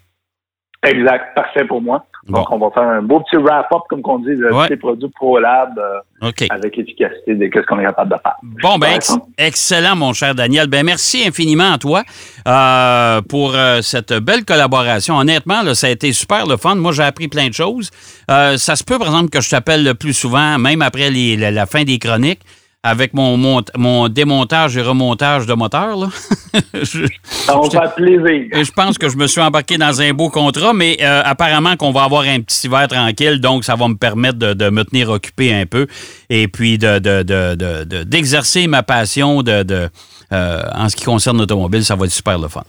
Exact, 0.83 1.35
parfait 1.35 1.65
pour 1.65 1.81
moi. 1.81 2.03
Donc, 2.27 2.49
Bon. 2.49 2.55
on 2.55 2.59
va 2.59 2.71
faire 2.71 2.83
un 2.83 3.01
beau 3.01 3.19
petit 3.21 3.35
wrap-up, 3.37 3.81
comme 3.89 4.01
on 4.03 4.19
dit, 4.19 4.35
de 4.35 4.51
Ouais. 4.51 4.67
ces 4.67 4.77
produits 4.77 5.09
ProLab 5.09 5.71
euh, 5.79 6.29
avec 6.51 6.77
l'efficacité 6.77 7.33
de 7.33 7.49
ce 7.53 7.61
qu'on 7.65 7.79
est 7.79 7.83
capable 7.83 8.11
de 8.11 8.17
faire. 8.21 8.35
Bon, 8.61 8.77
ben, 8.77 8.93
ex- 8.95 9.17
excellent, 9.39 9.95
mon 9.95 10.13
cher 10.13 10.35
Daniel. 10.35 10.67
Ben, 10.67 10.85
merci 10.85 11.23
infiniment 11.27 11.73
à 11.73 11.77
toi 11.79 12.03
euh, 12.47 13.21
pour 13.27 13.53
euh, 13.55 13.81
cette 13.81 14.13
belle 14.13 14.45
collaboration. 14.45 15.17
Honnêtement, 15.17 15.63
là, 15.63 15.73
ça 15.73 15.87
a 15.87 15.89
été 15.89 16.13
super 16.13 16.45
le 16.45 16.57
fun. 16.57 16.75
Moi, 16.75 16.91
j'ai 16.91 17.03
appris 17.03 17.27
plein 17.27 17.47
de 17.47 17.53
choses. 17.53 17.89
Euh, 18.29 18.57
ça 18.57 18.75
se 18.75 18.83
peut, 18.83 18.99
par 18.99 19.07
exemple, 19.07 19.29
que 19.29 19.41
je 19.41 19.49
t'appelle 19.49 19.83
le 19.83 19.95
plus 19.95 20.13
souvent, 20.13 20.59
même 20.59 20.81
après 20.83 21.09
les- 21.09 21.37
la, 21.37 21.49
la 21.49 21.65
fin 21.65 21.83
des 21.83 21.97
chroniques. 21.97 22.41
Avec 22.83 23.13
mon, 23.13 23.37
mon, 23.77 24.07
démontage 24.09 24.75
et 24.75 24.81
remontage 24.81 25.45
de 25.45 25.53
moteur. 25.53 25.95
Là. 25.95 26.09
je, 26.73 27.05
Ça 27.21 27.55
va 27.55 27.87
plaisir. 27.89 28.47
Je 28.51 28.71
pense 28.71 28.97
que 28.97 29.07
je 29.07 29.17
me 29.17 29.27
suis 29.27 29.39
embarqué 29.39 29.77
dans 29.77 30.01
un 30.01 30.13
beau 30.13 30.29
contrat, 30.29 30.73
mais 30.73 30.97
euh, 31.01 31.21
apparemment 31.23 31.75
qu'on 31.77 31.91
va 31.91 32.03
avoir 32.03 32.23
un 32.23 32.41
petit 32.41 32.65
hiver 32.65 32.87
tranquille, 32.87 33.39
donc 33.39 33.65
ça 33.65 33.75
va 33.75 33.87
me 33.87 33.95
permettre 33.95 34.39
de, 34.39 34.69
me 34.69 34.83
tenir 34.83 35.09
occupé 35.09 35.53
un 35.53 35.67
peu 35.67 35.85
et 36.29 36.47
puis 36.47 36.79
d'exercer 36.79 38.63
de, 38.63 38.69
ma 38.69 38.81
passion 38.81 39.43
de, 39.43 39.89
euh, 40.33 40.63
en 40.73 40.89
ce 40.89 40.95
qui 40.95 41.05
concerne 41.05 41.37
l'automobile. 41.37 41.85
Ça 41.85 41.95
va 41.95 42.05
être 42.05 42.11
super 42.11 42.39
le 42.39 42.47
fun. 42.47 42.63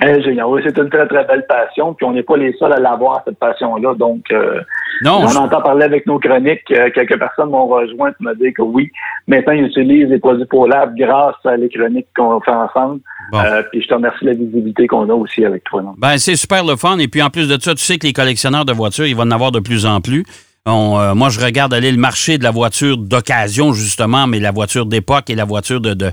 Eh, 0.00 0.22
génial. 0.22 0.46
Oui, 0.46 0.60
c'est 0.64 0.78
une 0.78 0.88
très, 0.88 1.06
très 1.08 1.24
belle 1.24 1.44
passion. 1.48 1.92
Puis 1.94 2.06
on 2.06 2.12
n'est 2.12 2.22
pas 2.22 2.36
les 2.36 2.52
seuls 2.58 2.72
à 2.72 2.78
l'avoir, 2.78 3.22
cette 3.26 3.38
passion-là. 3.38 3.94
Donc, 3.94 4.24
euh, 4.30 4.60
non, 5.02 5.22
on 5.22 5.36
entend 5.36 5.60
parler 5.60 5.84
avec 5.84 6.06
nos 6.06 6.20
chroniques. 6.20 6.70
Euh, 6.70 6.88
quelques 6.94 7.18
personnes 7.18 7.50
m'ont 7.50 7.66
rejoint 7.66 8.12
pour 8.12 8.26
me 8.26 8.34
dire 8.34 8.52
que 8.56 8.62
oui, 8.62 8.90
maintenant, 9.26 9.54
ils 9.54 9.64
utilisent 9.64 10.08
les 10.08 10.20
produits 10.20 10.46
ProLab 10.46 10.94
grâce 10.96 11.34
à 11.44 11.56
les 11.56 11.68
chroniques 11.68 12.06
qu'on 12.16 12.40
fait 12.40 12.52
ensemble. 12.52 13.00
Euh, 13.34 13.62
puis 13.70 13.82
je 13.82 13.88
te 13.88 13.94
remercie 13.94 14.24
de 14.24 14.30
la 14.30 14.36
visibilité 14.36 14.86
qu'on 14.86 15.08
a 15.10 15.14
aussi 15.14 15.44
avec 15.44 15.64
toi. 15.64 15.82
Ben, 15.98 16.16
c'est 16.16 16.36
super 16.36 16.64
le 16.64 16.76
fun. 16.76 16.98
Et 16.98 17.08
puis 17.08 17.20
en 17.20 17.30
plus 17.30 17.48
de 17.48 17.60
ça, 17.60 17.74
tu 17.74 17.82
sais 17.82 17.98
que 17.98 18.06
les 18.06 18.12
collectionneurs 18.12 18.64
de 18.64 18.72
voitures, 18.72 19.06
ils 19.06 19.16
vont 19.16 19.22
en 19.22 19.30
avoir 19.32 19.50
de 19.50 19.60
plus 19.60 19.84
en 19.84 20.00
plus. 20.00 20.24
moi, 20.64 21.28
je 21.28 21.44
regarde 21.44 21.74
aller 21.74 21.90
le 21.90 21.98
marché 21.98 22.38
de 22.38 22.44
la 22.44 22.52
voiture 22.52 22.96
d'occasion, 22.98 23.72
justement, 23.72 24.28
mais 24.28 24.38
la 24.38 24.52
voiture 24.52 24.86
d'époque 24.86 25.28
et 25.28 25.34
la 25.34 25.44
voiture 25.44 25.80
de, 25.80 25.92
de 25.92 26.12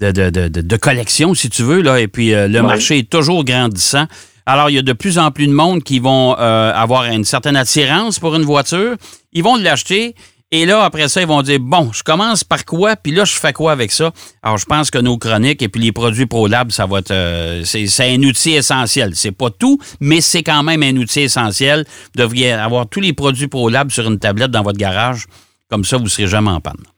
de, 0.00 0.76
collection, 0.76 1.34
si 1.34 1.50
tu 1.50 1.62
veux, 1.62 1.82
là, 1.82 2.00
et 2.00 2.08
puis 2.08 2.34
euh, 2.34 2.48
le 2.48 2.62
marché 2.62 2.98
est 2.98 3.10
toujours 3.10 3.44
grandissant. 3.44 4.06
Alors, 4.46 4.68
il 4.68 4.74
y 4.74 4.78
a 4.78 4.82
de 4.82 4.92
plus 4.92 5.18
en 5.18 5.30
plus 5.30 5.46
de 5.46 5.52
monde 5.52 5.82
qui 5.82 6.00
vont 6.00 6.36
euh, 6.38 6.72
avoir 6.74 7.04
une 7.04 7.24
certaine 7.24 7.56
attirance 7.56 8.18
pour 8.18 8.34
une 8.34 8.42
voiture. 8.42 8.96
Ils 9.32 9.42
vont 9.42 9.56
l'acheter. 9.56 10.14
Et 10.50 10.66
là, 10.66 10.84
après 10.84 11.08
ça, 11.08 11.20
ils 11.22 11.26
vont 11.26 11.42
dire, 11.42 11.58
bon, 11.58 11.90
je 11.92 12.02
commence 12.02 12.44
par 12.44 12.64
quoi, 12.64 12.94
puis 12.94 13.12
là, 13.12 13.24
je 13.24 13.32
fais 13.32 13.52
quoi 13.52 13.72
avec 13.72 13.90
ça? 13.90 14.12
Alors, 14.42 14.58
je 14.58 14.66
pense 14.66 14.90
que 14.90 14.98
nos 14.98 15.16
chroniques 15.16 15.62
et 15.62 15.68
puis 15.68 15.80
les 15.80 15.92
produits 15.92 16.26
ProLab, 16.26 16.70
ça 16.70 16.86
va 16.86 16.98
être, 16.98 17.10
euh, 17.10 17.64
c'est 17.64 18.14
un 18.14 18.22
outil 18.22 18.52
essentiel. 18.52 19.16
C'est 19.16 19.32
pas 19.32 19.50
tout, 19.50 19.78
mais 19.98 20.20
c'est 20.20 20.42
quand 20.42 20.62
même 20.62 20.82
un 20.82 20.96
outil 20.96 21.22
essentiel. 21.22 21.86
Vous 22.14 22.22
devriez 22.22 22.52
avoir 22.52 22.86
tous 22.86 23.00
les 23.00 23.14
produits 23.14 23.48
ProLab 23.48 23.90
sur 23.90 24.06
une 24.06 24.18
tablette 24.18 24.50
dans 24.50 24.62
votre 24.62 24.78
garage. 24.78 25.26
Comme 25.70 25.84
ça, 25.84 25.96
vous 25.96 26.04
ne 26.04 26.08
serez 26.08 26.26
jamais 26.26 26.50
en 26.50 26.60
panne. 26.60 26.93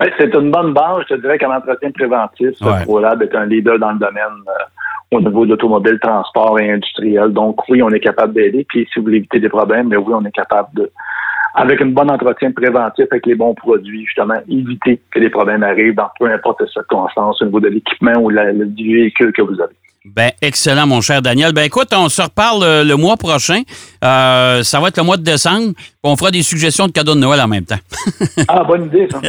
Oui, 0.00 0.08
c'est 0.18 0.34
une 0.34 0.50
bonne 0.50 0.74
base. 0.74 1.04
Je 1.08 1.14
te 1.14 1.20
dirais 1.20 1.38
qu'en 1.38 1.56
entretien 1.56 1.90
préventif, 1.90 2.60
ouais. 2.60 2.82
ProLab 2.84 3.22
est 3.22 3.34
un 3.34 3.46
leader 3.46 3.78
dans 3.78 3.92
le 3.92 3.98
domaine 3.98 4.42
euh, 4.46 5.16
au 5.16 5.20
niveau 5.20 5.44
de 5.46 5.50
l'automobile, 5.50 5.98
transport 6.00 6.58
et 6.60 6.70
industriel. 6.70 7.30
Donc, 7.30 7.66
oui, 7.68 7.82
on 7.82 7.88
est 7.90 8.00
capable 8.00 8.34
d'aider. 8.34 8.66
Puis, 8.68 8.86
si 8.92 8.98
vous 8.98 9.06
voulez 9.06 9.18
éviter 9.18 9.40
des 9.40 9.48
problèmes, 9.48 9.88
mais 9.88 9.96
oui, 9.96 10.12
on 10.14 10.24
est 10.24 10.34
capable 10.34 10.68
de, 10.74 10.90
avec 11.54 11.80
un 11.80 11.86
bon 11.86 12.10
entretien 12.10 12.52
préventif, 12.52 13.06
avec 13.10 13.24
les 13.24 13.34
bons 13.34 13.54
produits, 13.54 14.04
justement, 14.04 14.34
éviter 14.48 15.00
que 15.10 15.18
les 15.18 15.30
problèmes 15.30 15.62
arrivent 15.62 15.94
dans 15.94 16.10
peu 16.18 16.30
importe 16.30 16.60
les 16.60 16.68
circonstances 16.68 17.40
au 17.40 17.46
niveau 17.46 17.60
de 17.60 17.68
l'équipement 17.68 18.20
ou 18.20 18.28
la, 18.28 18.52
le, 18.52 18.66
du 18.66 18.94
véhicule 18.94 19.32
que 19.32 19.40
vous 19.40 19.58
avez. 19.60 19.74
Ben, 20.14 20.30
excellent, 20.40 20.86
mon 20.86 21.00
cher 21.00 21.20
Daniel. 21.20 21.52
Ben, 21.52 21.64
écoute, 21.64 21.88
on 21.92 22.08
se 22.08 22.22
reparle 22.22 22.62
euh, 22.62 22.84
le, 22.84 22.96
mois 22.96 23.16
prochain. 23.16 23.62
Euh, 24.04 24.62
ça 24.62 24.78
va 24.78 24.88
être 24.88 24.98
le 24.98 25.02
mois 25.02 25.16
de 25.16 25.24
décembre. 25.24 25.72
On 26.04 26.16
fera 26.16 26.30
des 26.30 26.42
suggestions 26.42 26.86
de 26.86 26.92
cadeaux 26.92 27.16
de 27.16 27.20
Noël 27.20 27.40
en 27.40 27.48
même 27.48 27.64
temps. 27.64 27.78
ah, 28.48 28.62
bonne 28.62 28.84
idée, 28.84 29.08
ça. 29.10 29.20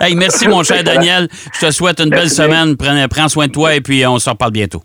hey, 0.06 0.14
merci, 0.14 0.46
mon 0.46 0.62
cher 0.62 0.84
Daniel. 0.84 1.28
Je 1.54 1.66
te 1.66 1.70
souhaite 1.72 2.00
une 2.00 2.10
belle 2.10 2.30
semaine. 2.30 2.76
Prends, 2.76 3.08
prends, 3.08 3.28
soin 3.28 3.48
de 3.48 3.52
toi 3.52 3.74
et 3.74 3.80
puis 3.80 4.06
on 4.06 4.18
se 4.20 4.30
reparle 4.30 4.52
bientôt. 4.52 4.82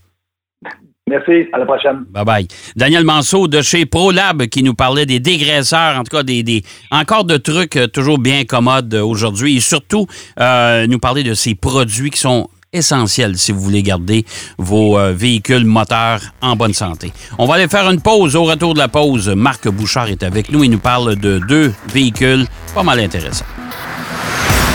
Merci, 1.07 1.47
à 1.53 1.59
la 1.59 1.65
prochaine. 1.65 2.05
Bye 2.09 2.25
bye. 2.25 2.47
Daniel 2.75 3.03
Manceau 3.03 3.47
de 3.47 3.61
chez 3.61 3.85
ProLab 3.85 4.47
qui 4.47 4.63
nous 4.63 4.75
parlait 4.75 5.05
des 5.05 5.19
dégraisseurs, 5.19 5.97
en 5.97 6.03
tout 6.03 6.15
cas 6.15 6.23
des, 6.23 6.43
des 6.43 6.63
encore 6.91 7.25
de 7.25 7.37
trucs 7.37 7.77
euh, 7.77 7.87
toujours 7.87 8.19
bien 8.19 8.43
commodes 8.43 8.93
aujourd'hui 8.93 9.57
et 9.57 9.59
surtout 9.59 10.07
nous 10.39 10.99
parler 10.99 11.23
de 11.23 11.35
ces 11.35 11.53
produits 11.53 12.09
qui 12.09 12.19
sont 12.19 12.49
essentiel 12.71 13.37
si 13.37 13.51
vous 13.51 13.59
voulez 13.59 13.83
garder 13.83 14.25
vos 14.57 14.97
euh, 14.97 15.13
véhicules 15.13 15.65
moteurs 15.65 16.21
en 16.41 16.55
bonne 16.55 16.73
santé. 16.73 17.11
On 17.37 17.45
va 17.45 17.55
aller 17.55 17.67
faire 17.67 17.89
une 17.89 18.01
pause. 18.01 18.35
Au 18.35 18.43
retour 18.43 18.73
de 18.73 18.79
la 18.79 18.87
pause, 18.87 19.29
Marc 19.29 19.67
Bouchard 19.67 20.09
est 20.09 20.23
avec 20.23 20.51
nous. 20.51 20.63
Il 20.63 20.71
nous 20.71 20.79
parle 20.79 21.15
de 21.15 21.39
deux 21.39 21.73
véhicules 21.91 22.45
pas 22.73 22.83
mal 22.83 22.99
intéressants. 22.99 23.45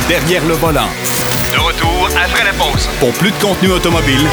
Derrière 0.08 0.44
le 0.46 0.54
volant. 0.54 0.88
De 1.52 1.58
retour 1.58 2.08
après 2.08 2.44
la 2.44 2.52
pause. 2.52 2.88
Pour 2.98 3.12
plus 3.12 3.30
de 3.30 3.36
contenu 3.36 3.70
automobile, 3.70 4.26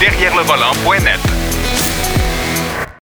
derrière 0.00 0.34
le 0.36 0.42
volant.net. 0.42 1.57